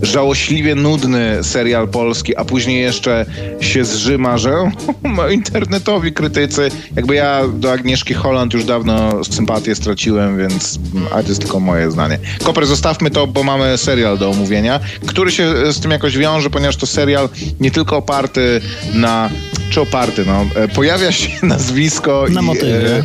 [0.04, 3.26] E, żałośliwie nudny serial polski, a później jeszcze
[3.62, 4.54] się zrzyma, że
[5.18, 10.80] o, internetowi krytycy, jakby ja do Agnieszki Holland już dawno sympatię straciłem, więc
[11.12, 12.20] a to jest tylko moje zdanie.
[12.44, 16.78] Koper, zostawmy to, bo mamy serial do omówienia, który się z tym jakoś wiąże, ponieważ
[16.78, 18.62] to serial nie tylko oparty
[18.94, 19.30] na
[19.70, 22.98] czy oparty, no, e, pojawia się nazwisko na i, motywie.
[22.98, 23.04] E,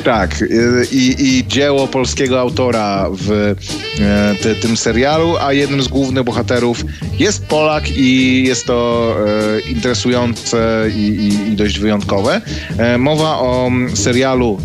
[0.00, 0.44] tak,
[0.92, 6.84] i, i dzieło polskiego autora w e, te, tym serialu, a jednym z głównych bohaterów
[7.18, 9.16] jest Polak i jest to
[9.56, 12.40] e, interesujące i, i, i, dość wyjątkowe.
[12.78, 14.58] E, mowa o serialu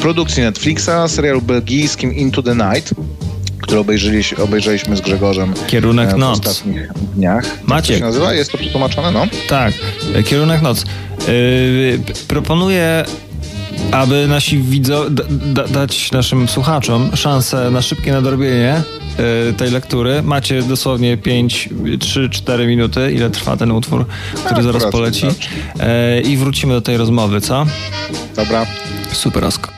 [0.00, 2.94] produkcji Netflixa, serialu belgijskim Into the Night
[3.62, 6.38] który obejrzeliśmy, obejrzeliśmy z Grzegorzem Kierunek w noc.
[6.38, 7.44] ostatnich dniach.
[7.64, 7.90] Maciek.
[7.90, 8.34] Jak to się nazywa?
[8.34, 9.26] Jest to przetłumaczone, no?
[9.48, 9.74] Tak,
[10.24, 10.84] Kierunek noc.
[11.28, 11.98] Yy,
[12.28, 13.04] proponuję
[13.92, 18.82] aby nasi widzowie, da, dać naszym słuchaczom szansę na szybkie nadrobienie
[19.50, 20.22] y, tej lektury.
[20.22, 21.68] Macie dosłownie 5,
[22.00, 25.26] 3, 4 minuty, ile trwa ten utwór, który Tak, zaraz poleci.
[25.26, 27.66] Y, I wrócimy do tej rozmowy, co?
[28.36, 28.66] Dobra.
[29.12, 29.70] Super, Osko.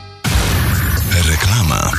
[1.31, 1.91] Reklama.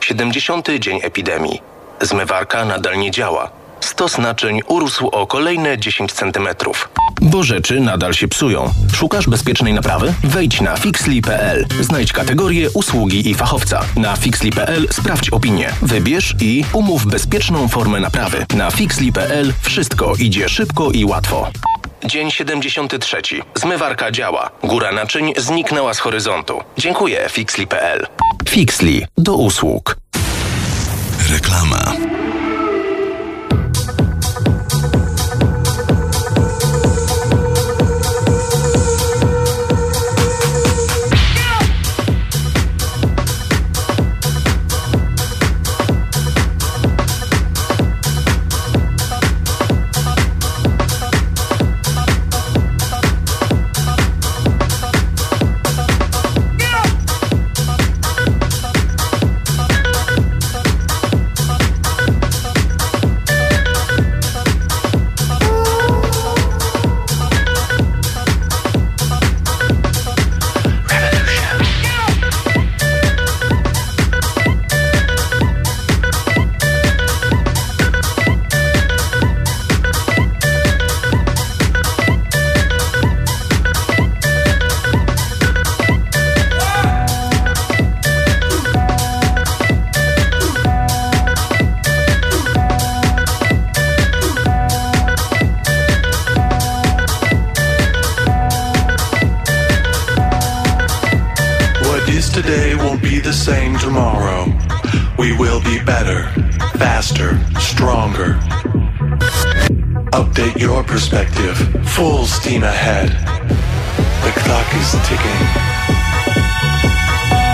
[0.00, 0.68] 70.
[0.78, 1.60] dzień epidemii.
[2.00, 3.61] Zmywarka nadal nie działa.
[3.82, 6.88] Stos naczyń urósł o kolejne 10 centymetrów.
[7.20, 8.72] Bo rzeczy nadal się psują.
[8.94, 10.14] Szukasz bezpiecznej naprawy?
[10.24, 11.66] Wejdź na fixli.pl.
[11.80, 13.80] Znajdź kategorię, usługi i fachowca.
[13.96, 15.72] Na fixli.pl sprawdź opinię.
[15.82, 18.46] Wybierz i umów bezpieczną formę naprawy.
[18.56, 21.50] Na fixli.pl wszystko idzie szybko i łatwo.
[22.04, 23.16] Dzień 73.
[23.54, 24.50] Zmywarka działa.
[24.64, 26.60] Góra naczyń zniknęła z horyzontu.
[26.78, 28.06] Dziękuję fixli.pl.
[28.48, 29.04] Fixli.
[29.18, 29.96] Do usług.
[31.30, 31.92] Reklama.
[110.92, 111.56] Perspective.
[111.96, 113.08] Full steam ahead.
[113.08, 115.40] The clock is ticking.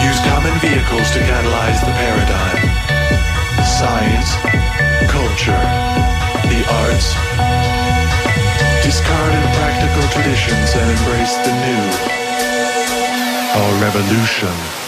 [0.03, 2.59] Use common vehicles to catalyze the paradigm.
[3.63, 4.35] Science,
[5.07, 5.63] culture,
[6.51, 7.15] the arts.
[8.83, 11.85] Discard impractical traditions and embrace the new.
[13.55, 14.49] Our revolution.
[14.49, 14.88] Revolution.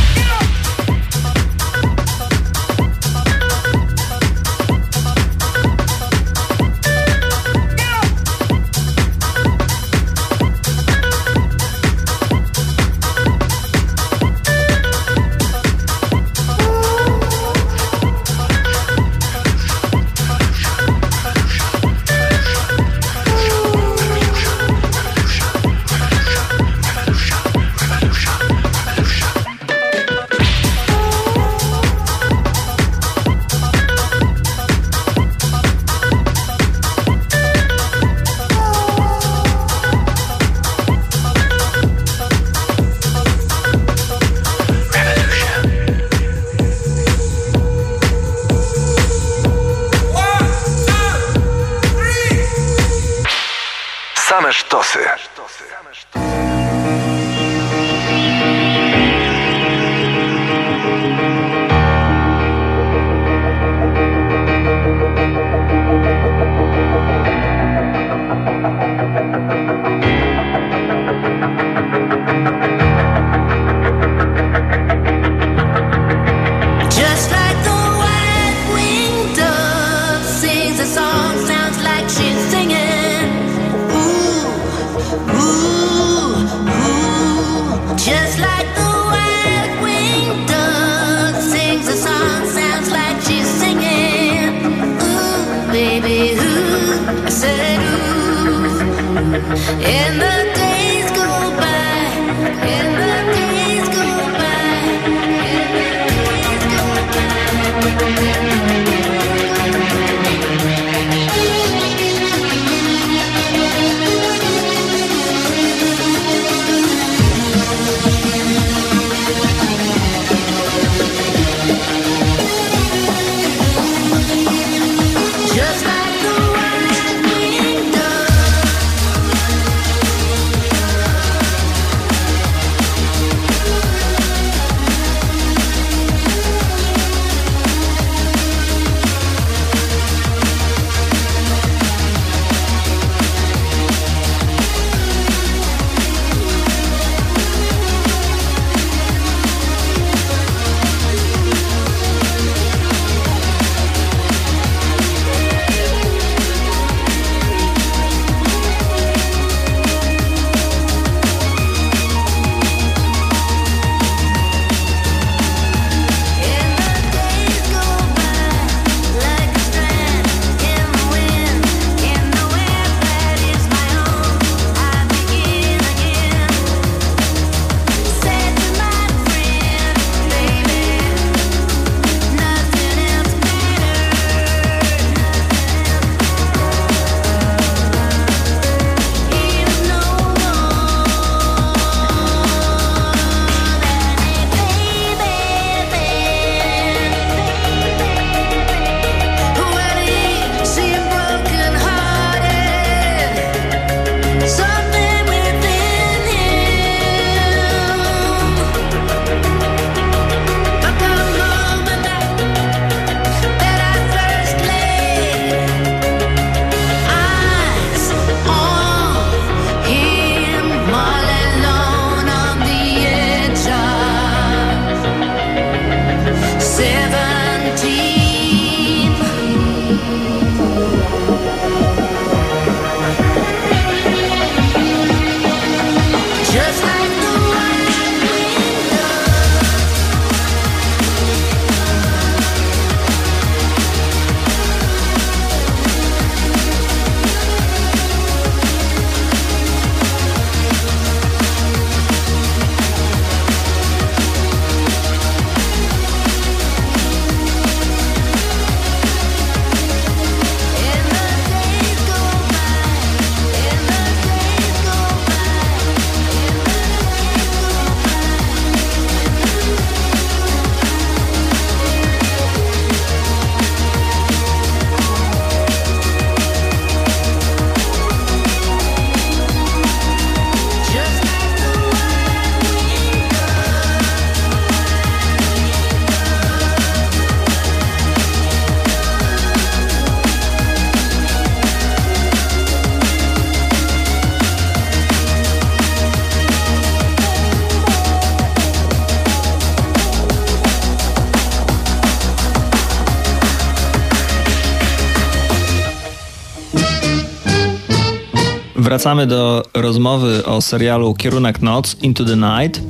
[308.91, 312.81] Wracamy do rozmowy o serialu Kierunek Noc, Into the Night.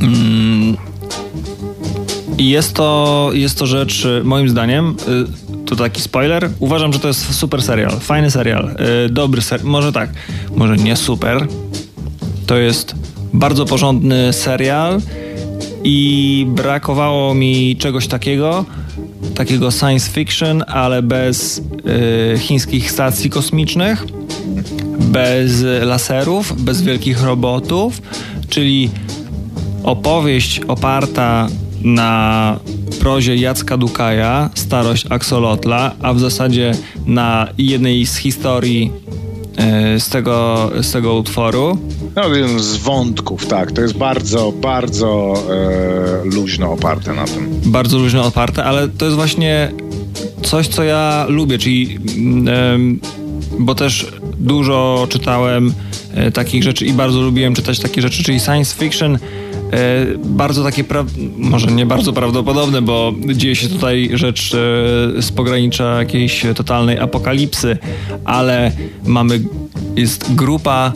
[0.00, 0.76] Mm,
[2.38, 7.08] jest to, jest to rzecz, y, moim zdaniem, y, to taki spoiler, uważam, że to
[7.08, 8.76] jest super serial, fajny serial,
[9.06, 10.10] y, dobry serial, może tak,
[10.56, 11.46] może nie super,
[12.46, 12.94] to jest
[13.32, 15.00] bardzo porządny serial
[15.84, 18.64] i brakowało mi czegoś takiego,
[19.34, 24.04] takiego science fiction, ale bez y, chińskich stacji kosmicznych,
[24.98, 28.02] bez laserów, bez wielkich robotów,
[28.48, 28.90] czyli
[29.84, 31.48] opowieść oparta
[31.84, 32.60] na
[33.00, 36.74] prozie Jacka Dukaja, Starość Axolotla, a w zasadzie
[37.06, 38.92] na jednej z historii
[39.56, 41.78] e, z tego, z tego utworu.
[42.16, 43.72] No, jeden z wątków, tak.
[43.72, 47.60] To jest bardzo, bardzo e, luźno oparte na tym.
[47.64, 49.72] Bardzo luźno oparte, ale to jest właśnie
[50.42, 51.98] coś, co ja lubię, czyli
[52.74, 53.00] em,
[53.58, 55.74] bo też dużo czytałem
[56.14, 59.14] e, takich rzeczy i bardzo lubiłem czytać takie rzeczy, czyli science fiction.
[59.14, 59.18] e,
[60.24, 60.84] Bardzo takie,
[61.36, 67.78] może nie bardzo prawdopodobne, bo dzieje się tutaj rzecz e, z pogranicza jakiejś totalnej apokalipsy,
[68.24, 68.72] ale
[69.04, 69.40] mamy,
[69.96, 70.92] jest grupa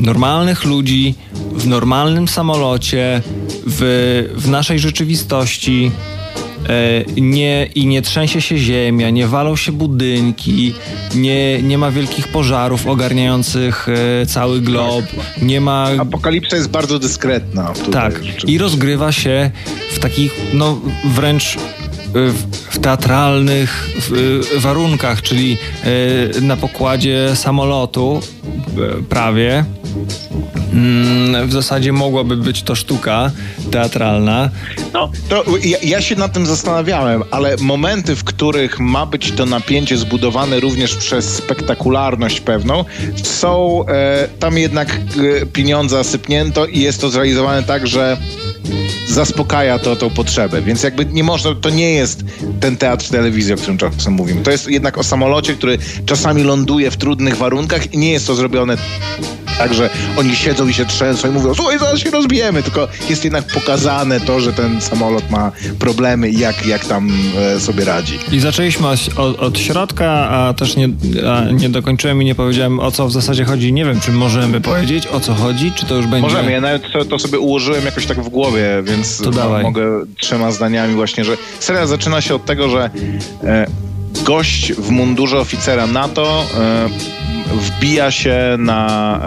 [0.00, 1.14] normalnych ludzi
[1.52, 3.22] w normalnym samolocie,
[3.66, 5.90] w, w naszej rzeczywistości,
[7.16, 10.74] nie, i nie trzęsie się ziemia, nie walą się budynki,
[11.14, 13.88] nie, nie ma wielkich pożarów ogarniających
[14.22, 15.04] e, cały glob,
[15.42, 15.88] nie ma...
[15.98, 17.72] Apokalipsa jest bardzo dyskretna.
[17.92, 19.50] Tak, i rozgrywa się
[19.92, 21.58] w takich, no wręcz e,
[22.70, 23.88] w, teatralnych
[24.56, 25.58] e, warunkach, czyli
[26.36, 29.64] e, na pokładzie samolotu e, prawie.
[30.74, 33.30] Mm, W zasadzie mogłaby być to sztuka
[33.70, 34.50] teatralna.
[34.92, 39.46] No, to ja, ja się nad tym zastanawiałem, ale momenty, w których ma być to
[39.46, 42.84] napięcie zbudowane również przez spektakularność pewną,
[43.22, 45.00] są e, tam jednak
[45.42, 48.16] e, pieniądze sypnięto i jest to zrealizowane tak, że
[49.08, 52.24] zaspokaja to tą potrzebę, więc jakby nie można, to nie jest
[52.60, 54.42] ten teatr telewizji, o którym czasem mówimy.
[54.42, 58.34] To jest jednak o samolocie, który czasami ląduje w trudnych warunkach i nie jest to
[58.34, 58.76] zrobione
[59.58, 63.24] tak, że oni siedzą i się trzęsą i mówią, słuchaj, zaraz się rozbijemy, tylko jest
[63.24, 67.10] jednak pokazane to, że ten samolot ma problemy i jak, jak tam
[67.56, 68.18] e, sobie radzi.
[68.32, 70.88] I zaczęliśmy od, od, od środka, a też nie,
[71.28, 73.72] a nie dokończyłem i nie powiedziałem o co w zasadzie chodzi.
[73.72, 76.28] Nie wiem, czy możemy powiedzieć o co chodzi, czy to już będzie...
[76.28, 79.62] Możemy, ja nawet to, to sobie ułożyłem jakoś tak w głowie, więc To dawaj.
[79.62, 79.84] mogę
[80.18, 82.90] trzema zdaniami właśnie, że serial zaczyna się od tego, że
[83.44, 83.66] e,
[84.22, 86.88] gość w mundurze oficera NATO e,
[87.56, 89.20] wbija się na,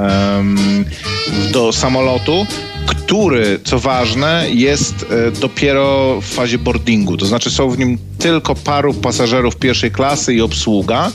[1.52, 2.46] do samolotu,
[2.88, 7.18] który, co ważne, jest e, dopiero w fazie boardingu.
[7.18, 11.12] To znaczy są w nim tylko paru pasażerów pierwszej klasy i obsługa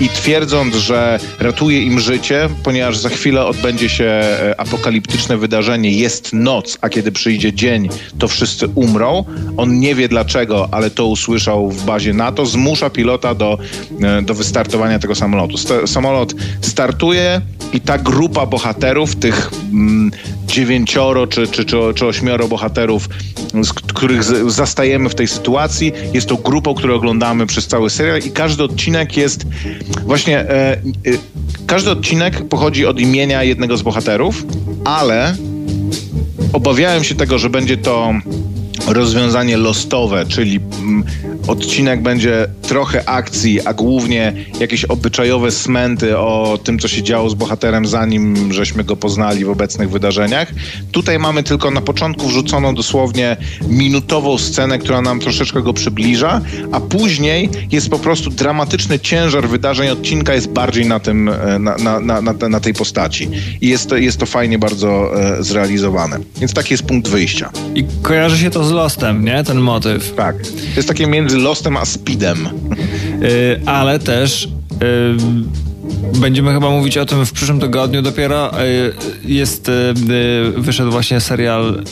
[0.00, 6.32] i twierdząc, że ratuje im życie, ponieważ za chwilę odbędzie się e, apokaliptyczne wydarzenie, jest
[6.32, 7.88] noc, a kiedy przyjdzie dzień,
[8.18, 9.24] to wszyscy umrą.
[9.56, 13.58] On nie wie dlaczego, ale to usłyszał w bazie NATO, zmusza pilota do,
[14.02, 15.56] e, do wystartowania tego samolotu.
[15.86, 17.40] Samolot startuje
[17.72, 20.10] i ta grupa bohaterów, tych mm,
[20.52, 23.08] dziewięcioro czy, czy, czy, czy ośmioro bohaterów,
[23.62, 28.30] z których zastajemy w tej sytuacji, jest to grupą, którą oglądamy przez cały serial i
[28.30, 29.46] każdy odcinek jest
[30.06, 30.78] właśnie, e, e,
[31.66, 34.44] każdy odcinek pochodzi od imienia jednego z bohaterów,
[34.84, 35.36] ale
[36.52, 38.12] obawiałem się tego, że będzie to
[38.86, 41.04] rozwiązanie lostowe, czyli mm,
[41.46, 47.34] odcinek będzie trochę akcji, a głównie jakieś obyczajowe smęty o tym, co się działo z
[47.34, 50.52] bohaterem, zanim żeśmy go poznali w obecnych wydarzeniach.
[50.92, 53.36] Tutaj mamy tylko na początku wrzuconą dosłownie
[53.68, 56.40] minutową scenę, która nam troszeczkę go przybliża,
[56.72, 61.76] a później jest po prostu dramatyczny ciężar wydarzeń odcinka jest bardziej na tym, e, na,
[61.76, 63.28] na, na, na, na tej postaci.
[63.60, 66.18] I jest to, jest to fajnie bardzo e, zrealizowane.
[66.36, 67.50] Więc taki jest punkt wyjścia.
[67.74, 69.44] I kojarzy się to z Lostem, nie?
[69.44, 70.14] Ten motyw.
[70.14, 70.42] Tak.
[70.42, 72.48] To jest takie między Lostem a Speedem.
[73.22, 74.48] Y, ale też y,
[76.20, 78.02] będziemy chyba mówić o tym w przyszłym tygodniu.
[78.02, 78.92] Dopiero y,
[79.24, 79.72] jest, y,
[80.52, 81.82] y, wyszedł właśnie serial,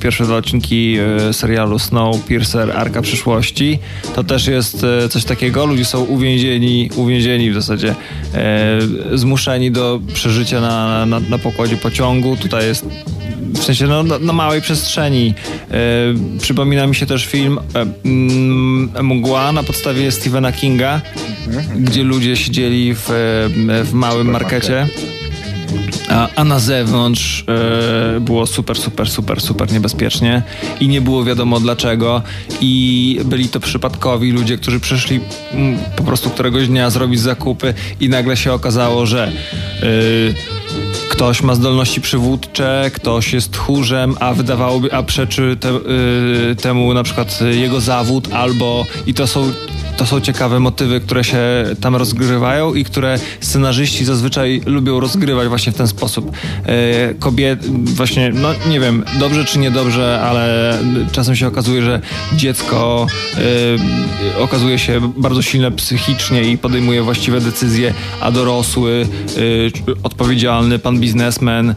[0.00, 0.96] pierwsze dwa odcinki
[1.32, 3.78] serialu Snowpiercer, Arka Przyszłości.
[4.14, 5.66] To też jest coś takiego.
[5.66, 7.94] Ludzie są uwięzieni, uwięzieni w zasadzie,
[9.14, 12.36] zmuszeni do przeżycia na, na, na pokładzie pociągu.
[12.36, 12.86] Tutaj jest
[13.54, 15.34] w sensie no, na, na małej przestrzeni.
[15.70, 21.00] E, przypomina mi się też film e, mm, Mgła na podstawie Stephena Kinga,
[21.76, 23.13] gdzie ludzie siedzieli w, e,
[23.84, 24.88] w małym markecie.
[26.08, 27.44] A, a na zewnątrz
[28.16, 30.42] e, było super, super, super, super niebezpiecznie
[30.80, 32.22] i nie było wiadomo dlaczego.
[32.60, 35.20] I byli to przypadkowi ludzie, którzy przyszli
[35.52, 39.32] mm, po prostu któregoś dnia zrobić zakupy i nagle się okazało, że
[39.82, 39.84] e,
[41.08, 47.02] ktoś ma zdolności przywódcze, ktoś jest tchórzem, a wydawałoby, a przeczy te, y, temu na
[47.02, 49.52] przykład jego zawód, albo i to są.
[49.96, 51.38] To są ciekawe motywy, które się
[51.80, 56.32] tam rozgrywają i które scenarzyści zazwyczaj lubią rozgrywać właśnie w ten sposób.
[56.66, 60.74] E, Kobiet, właśnie, no nie wiem, dobrze czy niedobrze, ale
[61.12, 62.00] czasem się okazuje, że
[62.36, 63.06] dziecko
[64.38, 71.00] e, okazuje się bardzo silne psychicznie i podejmuje właściwe decyzje, a dorosły, e, odpowiedzialny pan
[71.00, 71.74] biznesmen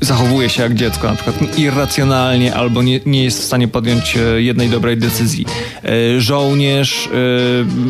[0.00, 4.42] zachowuje się jak dziecko, na przykład irracjonalnie albo nie, nie jest w stanie podjąć e,
[4.42, 5.46] jednej dobrej decyzji.
[5.84, 7.08] E, żołnierz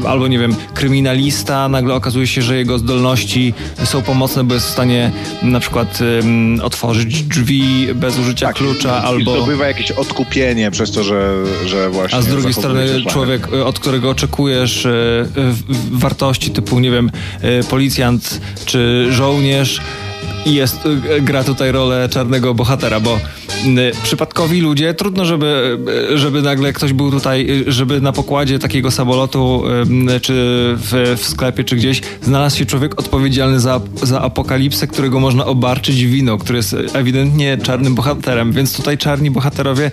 [0.05, 3.55] e, albo nie wiem, kryminalista, nagle okazuje się, że jego zdolności
[3.85, 5.99] są pomocne, bo jest w stanie na przykład
[6.63, 9.37] otworzyć drzwi bez użycia klucza Tak, I albo...
[9.37, 12.19] zdobywa jakieś odkupienie przez to, że, że właśnie...
[12.19, 14.87] A z drugiej strony człowiek, od którego oczekujesz
[15.91, 17.11] wartości typu, nie wiem,
[17.71, 19.81] policjant czy żołnierz
[20.47, 23.16] jest, y, gra tutaj rolę czarnego bohatera, bo
[23.66, 25.79] y, przypadkowi ludzie, trudno, żeby,
[26.12, 29.62] y, żeby nagle ktoś był tutaj, żeby na pokładzie takiego samolotu
[30.23, 30.35] czy
[30.77, 36.05] w, w sklepie, czy gdzieś znalazł się człowiek odpowiedzialny za, za apokalipsę, którego można obarczyć
[36.05, 39.91] winą, który jest ewidentnie czarnym bohaterem, więc tutaj czarni bohaterowie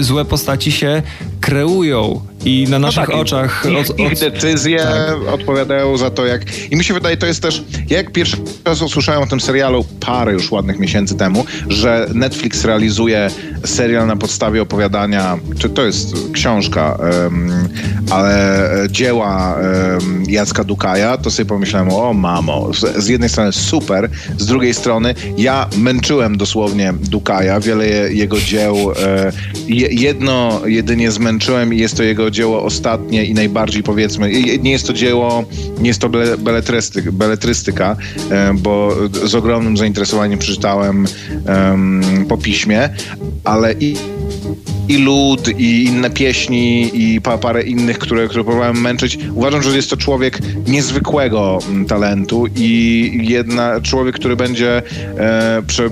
[0.00, 1.02] złe postaci się
[1.40, 3.66] kreują i na naszych tak, oczach...
[3.70, 5.34] Ich, od- od- ich decyzje tak.
[5.34, 6.42] odpowiadają za to, jak...
[6.70, 7.64] I mi się wydaje, to jest też...
[7.88, 12.64] Ja jak pierwszy raz usłyszałem o tym serialu parę już ładnych miesięcy temu, że Netflix
[12.64, 13.30] realizuje
[13.64, 17.68] serial na podstawie opowiadania, czy to jest książka, em,
[18.10, 24.10] ale dzieła em, Jacka Dukaja, to sobie pomyślałem, o mamo, z, z jednej strony super,
[24.38, 29.32] z drugiej strony ja męczyłem dosłownie Dukaja, wiele je, jego dzieł, e,
[29.66, 34.30] je, jedno jedynie zmęczyłem i jest to jego dzieło ostatnie i najbardziej powiedzmy,
[34.62, 35.44] nie jest to dzieło,
[35.80, 37.96] nie jest to bele- beletrystyk, beletrystyka,
[38.30, 41.06] e, bo z ogromnym zainteresowaniem przeczytałem
[41.46, 42.88] em, po piśmie,
[43.44, 43.96] ale i
[44.88, 49.18] i lud, i inne pieśni, i pa, parę innych, które, które próbowałem męczyć.
[49.34, 54.82] Uważam, że jest to człowiek niezwykłego mm, talentu i jedna, człowiek, który będzie
[55.18, 55.90] e, prze,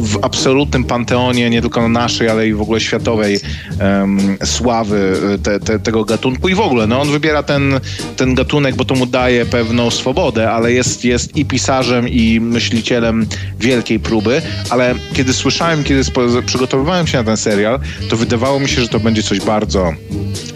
[0.00, 3.40] w absolutnym panteonie nie tylko naszej, ale i w ogóle światowej
[4.44, 7.80] sławy e, te, te, tego gatunku i w ogóle, no on wybiera ten,
[8.16, 13.26] ten gatunek, bo to mu daje pewną swobodę, ale jest, jest i pisarzem, i myślicielem
[13.58, 16.02] wielkiej próby, ale kiedy słyszałem, kiedy
[16.46, 19.92] przygotowywałem się na ten serial, to wydawało mi się, że to będzie coś bardzo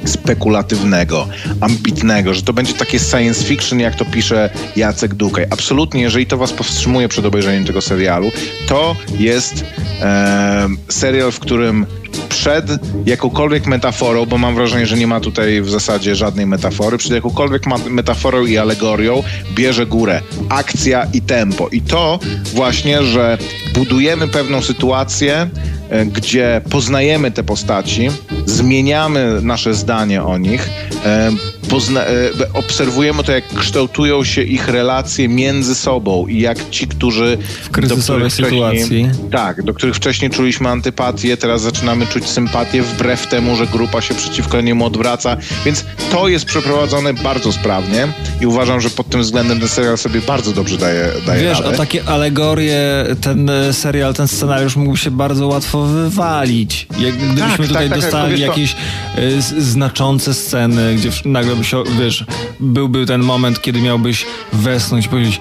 [0.04, 1.28] spekulatywnego,
[1.60, 5.46] ambitnego, że to będzie takie science fiction, jak to pisze Jacek Dukaj.
[5.50, 8.30] Absolutnie, jeżeli to was powstrzymuje przed obejrzeniem tego serialu,
[8.68, 9.64] to jest
[10.00, 11.86] e, serial, w którym
[12.28, 12.64] przed
[13.06, 17.62] jakąkolwiek metaforą, bo mam wrażenie, że nie ma tutaj w zasadzie żadnej metafory, przed jakąkolwiek
[17.90, 19.22] metaforą i alegorią
[19.54, 21.68] bierze górę akcja i tempo.
[21.68, 22.18] I to
[22.54, 23.38] właśnie, że
[23.74, 25.48] budujemy pewną sytuację,
[25.90, 28.08] e, gdzie poznajemy te postaci,
[28.46, 30.68] zmieniamy nasze zdanie o nich,
[31.04, 31.30] e,
[31.68, 37.38] pozna- e, obserwujemy to, jak kształtują się ich relacje między sobą i jak ci, którzy...
[37.62, 39.08] W kryzysowej sytuacji.
[39.30, 44.14] tak, do których wcześniej czuliśmy antypatię, teraz zaczynamy czuć sympatię wbrew temu, że grupa się
[44.14, 45.36] przeciwko niemu odwraca.
[45.64, 48.08] Więc to jest przeprowadzone bardzo sprawnie
[48.40, 51.74] i uważam, że pod tym względem ten serial sobie bardzo dobrze daje, daje Wiesz, radę.
[51.74, 52.80] o takie alegorie
[53.20, 56.86] ten e, serial, ten scenariusz mógł się bardzo łatwo wywalić.
[56.98, 58.76] Jak, gdybyśmy Tak, tutaj tak, tak, dostali co- jakieś
[59.16, 62.24] e, z- znaczące sceny, gdzie nagle byś, o- wiesz,
[62.60, 65.40] byłby ten moment, kiedy miałbyś wesnąć i powiedzieć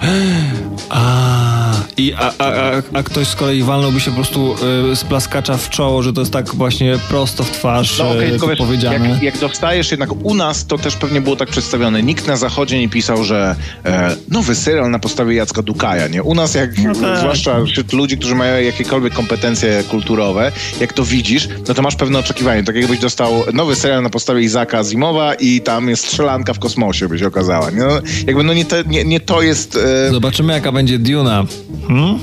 [0.89, 4.55] a i a, a, a, a ktoś z kolei walnąłby się po prostu
[4.91, 8.29] e, z plaskacza w czoło, że to jest tak właśnie prosto w twarz No e,
[8.29, 9.09] tylko wiesz, powiedziane.
[9.09, 12.03] jak, jak dostajesz jednak u nas, to też pewnie było tak przedstawione.
[12.03, 13.55] Nikt na zachodzie nie pisał, że
[13.85, 16.23] e, nowy serial na podstawie Jacka Dukaja, nie?
[16.23, 16.69] U nas, jak,
[17.01, 17.19] tak.
[17.19, 22.19] zwłaszcza wśród ludzi, którzy mają jakiekolwiek kompetencje kulturowe, jak to widzisz, no to masz pewne
[22.19, 22.63] oczekiwanie.
[22.63, 27.07] Tak jakbyś dostał nowy serial na podstawie Izaka Azimowa i tam jest strzelanka w kosmosie,
[27.07, 27.69] by się okazała.
[27.69, 27.77] Nie?
[27.77, 31.45] No, jakby no nie, te, nie, nie to jest e, Zobaczymy, jaka będzie Duna.
[31.87, 32.19] Hmm?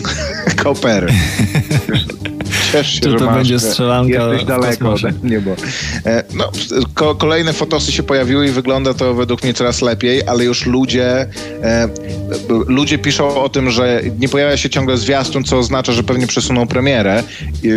[0.62, 1.12] Koper.
[2.72, 5.50] Ciesz się, Czy to masz, będzie strzelanka Jesteś daleko ode mnie, bo...
[6.06, 6.52] E, no,
[6.94, 11.26] ko kolejne fotosy się pojawiły i wygląda to według mnie coraz lepiej, ale już ludzie
[11.62, 11.88] e,
[12.48, 16.66] ludzie piszą o tym, że nie pojawia się ciągle zwiastun, co oznacza, że pewnie przesuną
[16.66, 17.22] premierę,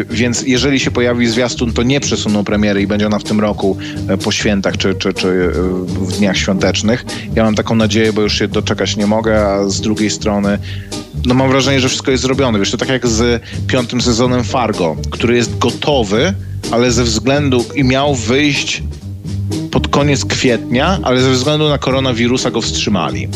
[0.09, 3.77] więc jeżeli się pojawi zwiastun, to nie przesuną premiery i będzie ona w tym roku
[4.09, 5.46] e, po świętach czy, czy, czy
[5.85, 7.05] w dniach świątecznych.
[7.35, 10.59] Ja mam taką nadzieję, bo już się doczekać nie mogę, a z drugiej strony
[11.25, 12.59] no mam wrażenie, że wszystko jest zrobione.
[12.59, 16.33] Wiesz, to tak jak z piątym sezonem Fargo, który jest gotowy,
[16.71, 18.83] ale ze względu i miał wyjść
[19.97, 23.27] koniec kwietnia, ale ze względu na koronawirusa go wstrzymali.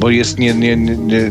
[0.00, 1.30] Bo jest nie, nie, nie, nie,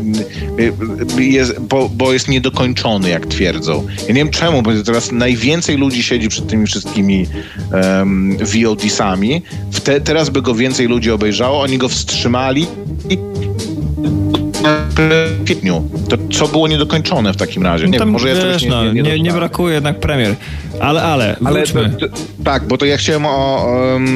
[1.18, 3.86] jest, bo, bo jest niedokończony, jak twierdzą.
[3.98, 7.26] Ja nie wiem czemu, bo teraz najwięcej ludzi siedzi przed tymi wszystkimi
[7.72, 9.42] um, VOD-sami.
[9.84, 12.66] Te, teraz by go więcej ludzi obejrzało, oni go wstrzymali
[14.68, 15.88] w kwietniu.
[16.08, 17.86] To co było niedokończone w takim razie?
[17.88, 19.36] Nie Tam, wiem, może ja wiesz, czegoś no, nie, nie, nie, nie doczytałem.
[19.40, 20.34] brakuje jednak premier.
[20.80, 22.06] Ale, ale, Ale to, to,
[22.44, 23.68] tak, bo to ja chciałem o,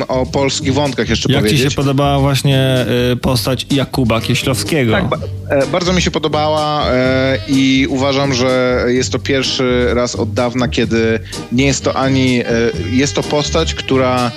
[0.09, 1.71] o polskich wątkach jeszcze Jak ci powiedzieć.
[1.73, 4.93] się podobała właśnie y, postać Jakuba Kieślowskiego?
[4.93, 5.19] Tak, ba-
[5.51, 10.69] e, bardzo mi się podobała e, i uważam, że jest to pierwszy raz od dawna,
[10.69, 11.21] kiedy
[11.53, 12.41] nie jest to ani.
[12.41, 12.45] E,
[12.93, 14.31] jest to postać, która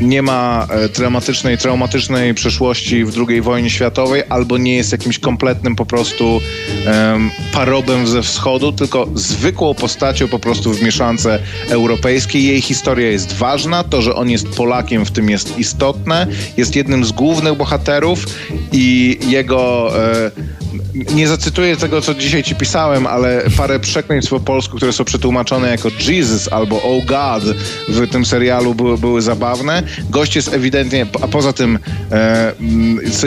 [0.00, 5.51] nie ma e, dramatycznej, traumatycznej przeszłości w II wojnie światowej, albo nie jest jakimś kompletnym
[5.76, 6.40] po prostu
[6.86, 11.38] em, parobem ze wschodu, tylko zwykłą postacią po prostu w mieszance
[11.68, 12.44] europejskiej.
[12.44, 16.26] Jej historia jest ważna, to, że on jest Polakiem w tym jest istotne,
[16.56, 18.26] jest jednym z głównych bohaterów
[18.72, 20.30] i jego e,
[21.14, 25.68] nie zacytuję tego, co dzisiaj ci pisałem, ale parę przekleństw po polsku, które są przetłumaczone
[25.70, 27.44] jako Jesus albo Oh God
[27.88, 29.82] w tym serialu były, były zabawne.
[30.10, 31.78] Gość jest ewidentnie, a poza tym
[32.12, 32.52] e,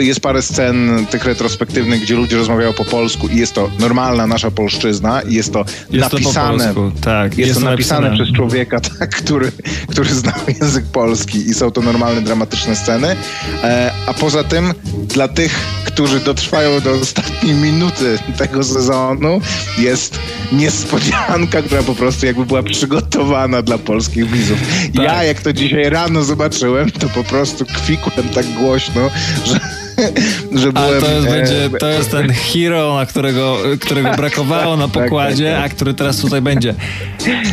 [0.02, 4.50] jest parę scen tych retrospektywnych, gdzie ludzie rozmawiają po polsku i jest to normalna nasza
[4.50, 6.64] polszczyzna i jest to Jest to napisane.
[6.74, 8.24] polsku, tak, Jest, jest to to napisane napisane.
[8.24, 9.52] przez człowieka, tak, który,
[9.88, 13.16] który zna język polski i są to normalne, dramatyczne sceny.
[13.64, 14.74] E, a poza tym,
[15.08, 15.58] dla tych,
[15.96, 19.40] którzy dotrwają do ostatniej minuty tego sezonu,
[19.78, 20.18] jest
[20.52, 24.58] niespodzianka, która po prostu jakby była przygotowana dla polskich widzów.
[24.94, 25.26] Ja, Tak.
[25.26, 29.10] jak to dzisiaj rano zobaczyłem, to po prostu kwikłem tak głośno,
[29.44, 29.60] że,
[30.62, 31.00] że A byłem...
[31.00, 35.52] to jest, e, będzie, to jest ten hero, na którego, którego brakowało na tak, pokładzie,
[35.52, 35.72] tak, tak.
[35.72, 36.74] a który teraz tutaj będzie.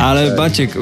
[0.00, 0.74] Ale Maciek,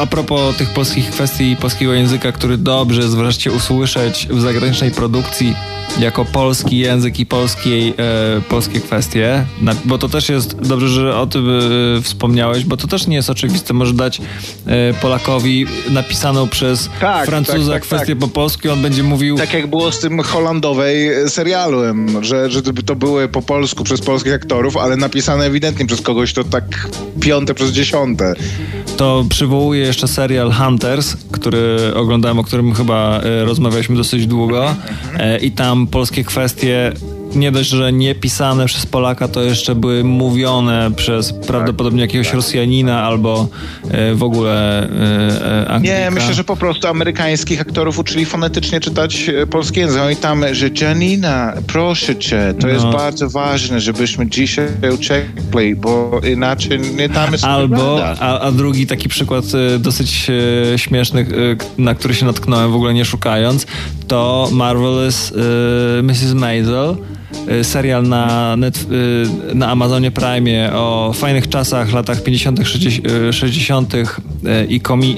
[0.00, 4.90] a propos tych polskich kwestii i polskiego języka, który dobrze jest wreszcie usłyszeć w zagranicznej
[4.90, 5.54] produkcji
[5.98, 11.16] jako polski język i polskiej, e, polskie kwestie, na, bo to też jest, dobrze, że
[11.16, 11.48] o tym
[11.98, 14.20] e, wspomniałeś, bo to też nie jest oczywiste, może dać
[14.66, 18.18] e, Polakowi napisaną przez Tak, Francuza tak, tak, kwestię tak.
[18.18, 22.50] po polsku i on będzie mówił Tak jak było z tym Holandowej e, serialem, że,
[22.50, 26.88] że to były po polsku przez polskich aktorów, ale napisane ewidentnie przez kogoś to tak
[27.20, 28.34] piąte przez dziesiąte.
[28.96, 34.74] to przywołuje jeszcze serial Hunters, który oglądałem, o którym chyba e, rozmawialiśmy dosyć długo
[35.18, 36.92] e, i tam polskie kwestie
[37.34, 43.02] nie dość, że nie pisane przez Polaka, to jeszcze były mówione przez prawdopodobnie jakiegoś Rosjanina
[43.02, 43.48] albo
[43.90, 45.98] e, w ogóle e, e, Anglika.
[45.98, 50.02] Nie, myślę, że po prostu amerykańskich aktorów uczyli fonetycznie czytać polski język.
[50.02, 52.72] Oni tam, że Janina, proszę cię, to No.
[52.72, 58.86] jest bardzo ważne, żebyśmy dzisiaj uciekli, bo inaczej nie damy sobie Albo, a, a drugi
[58.86, 59.44] taki przykład
[59.78, 60.30] dosyć
[60.76, 61.26] śmieszny,
[61.78, 63.66] na który się natknąłem w ogóle nie szukając,
[64.08, 65.32] to Marvelous
[66.02, 66.32] Mrs.
[66.34, 66.96] Maisel,
[67.62, 68.86] serial na, net,
[69.52, 73.94] e, na Amazonie Prime o fajnych czasach, latach 50., 60., e, 60.
[73.94, 75.16] e, i komi,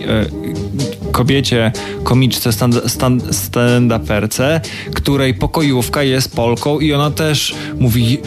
[1.13, 4.61] kobiecie, komiczce, stand, stand, stand-uperce,
[4.95, 8.19] której pokojówka jest Polką i ona też mówi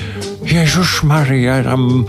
[0.46, 2.06] Jezus Maria, tam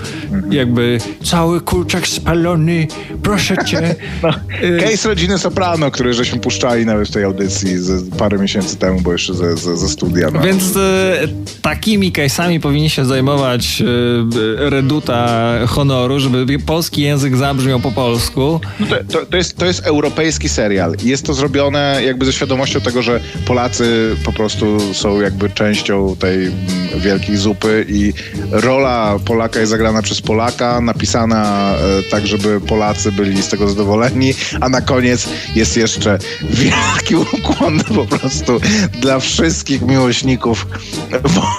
[0.50, 2.86] jakby cały kurczak spalony,
[3.22, 3.80] proszę cię.
[4.22, 4.30] No,
[4.62, 9.00] Y, case rodziny Soprano, który żeśmy puszczali nawet w tej audycji z, parę miesięcy temu,
[9.00, 10.30] bo jeszcze ze, ze, ze studia.
[10.30, 10.40] No.
[10.40, 11.28] Więc e,
[11.62, 18.60] takimi case'ami powinni się zajmować e, reduta honoru, żeby polski język zabrzmiał po polsku.
[18.80, 20.94] No To, to, to, jest, to jest europejski serial.
[21.02, 26.46] Jest to zrobione jakby ze świadomością tego, że Polacy po prostu są jakby częścią tej
[26.46, 26.56] mm,
[26.98, 28.12] wielkiej zupy i
[28.50, 34.34] rola Polaka jest zagrana przez Polaka, napisana e, tak, żeby Polacy byli z tego zadowoleni,
[34.60, 38.60] a na koniec jest jeszcze wielki ukłon po prostu
[39.00, 40.66] dla wszystkich miłośników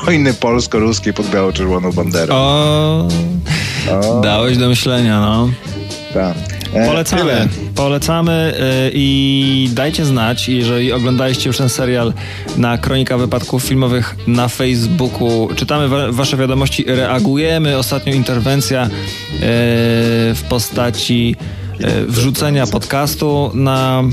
[0.05, 2.35] wojny polsko-ruskiej pod biało-czerwoną banderą.
[2.35, 3.07] O,
[4.23, 5.49] dałeś do myślenia, no.
[6.13, 6.60] Tak.
[6.73, 7.21] E, Polecamy.
[7.21, 7.47] tyle.
[7.75, 8.53] Polecamy
[8.87, 12.13] y, i dajcie znać, jeżeli oglądaliście już ten serial
[12.57, 15.49] na Kronika Wypadków Filmowych na Facebooku.
[15.55, 17.77] Czytamy wa- wasze wiadomości, reagujemy.
[17.77, 18.89] Ostatnio interwencja y,
[20.35, 21.35] w postaci
[22.07, 24.03] wrzucenia podcastu na,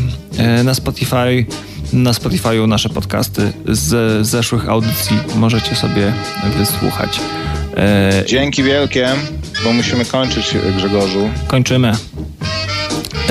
[0.65, 1.47] na Spotify.
[1.93, 6.13] Na Spotify'u nasze podcasty z zeszłych audycji możecie sobie
[6.59, 7.21] wysłuchać.
[7.79, 9.09] Y, Dzięki wielkie,
[9.64, 11.31] bo musimy kończyć, Grzegorzu.
[11.47, 11.93] Kończymy.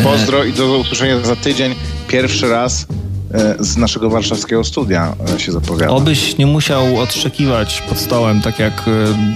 [0.03, 1.75] Pozdro i do usłyszenia za tydzień.
[2.07, 2.85] Pierwszy raz
[3.33, 5.93] e, z naszego warszawskiego studia e, się zapowiada.
[5.93, 8.83] Obyś nie musiał odszczekiwać pod stołem, tak jak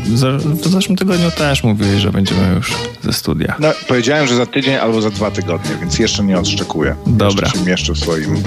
[0.06, 3.56] w zeszłym tygodniu też mówiłeś, że będziemy już ze studia.
[3.60, 6.96] No, powiedziałem, że za tydzień albo za dwa tygodnie, więc jeszcze nie odszczekuję.
[7.08, 7.48] Dobra.
[7.48, 8.44] Jeszcze się mieszczę w swoim.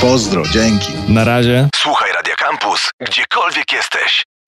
[0.00, 0.92] Pozdro, dzięki.
[1.08, 1.68] Na razie.
[1.76, 4.24] Słuchaj Radio Campus, gdziekolwiek jesteś.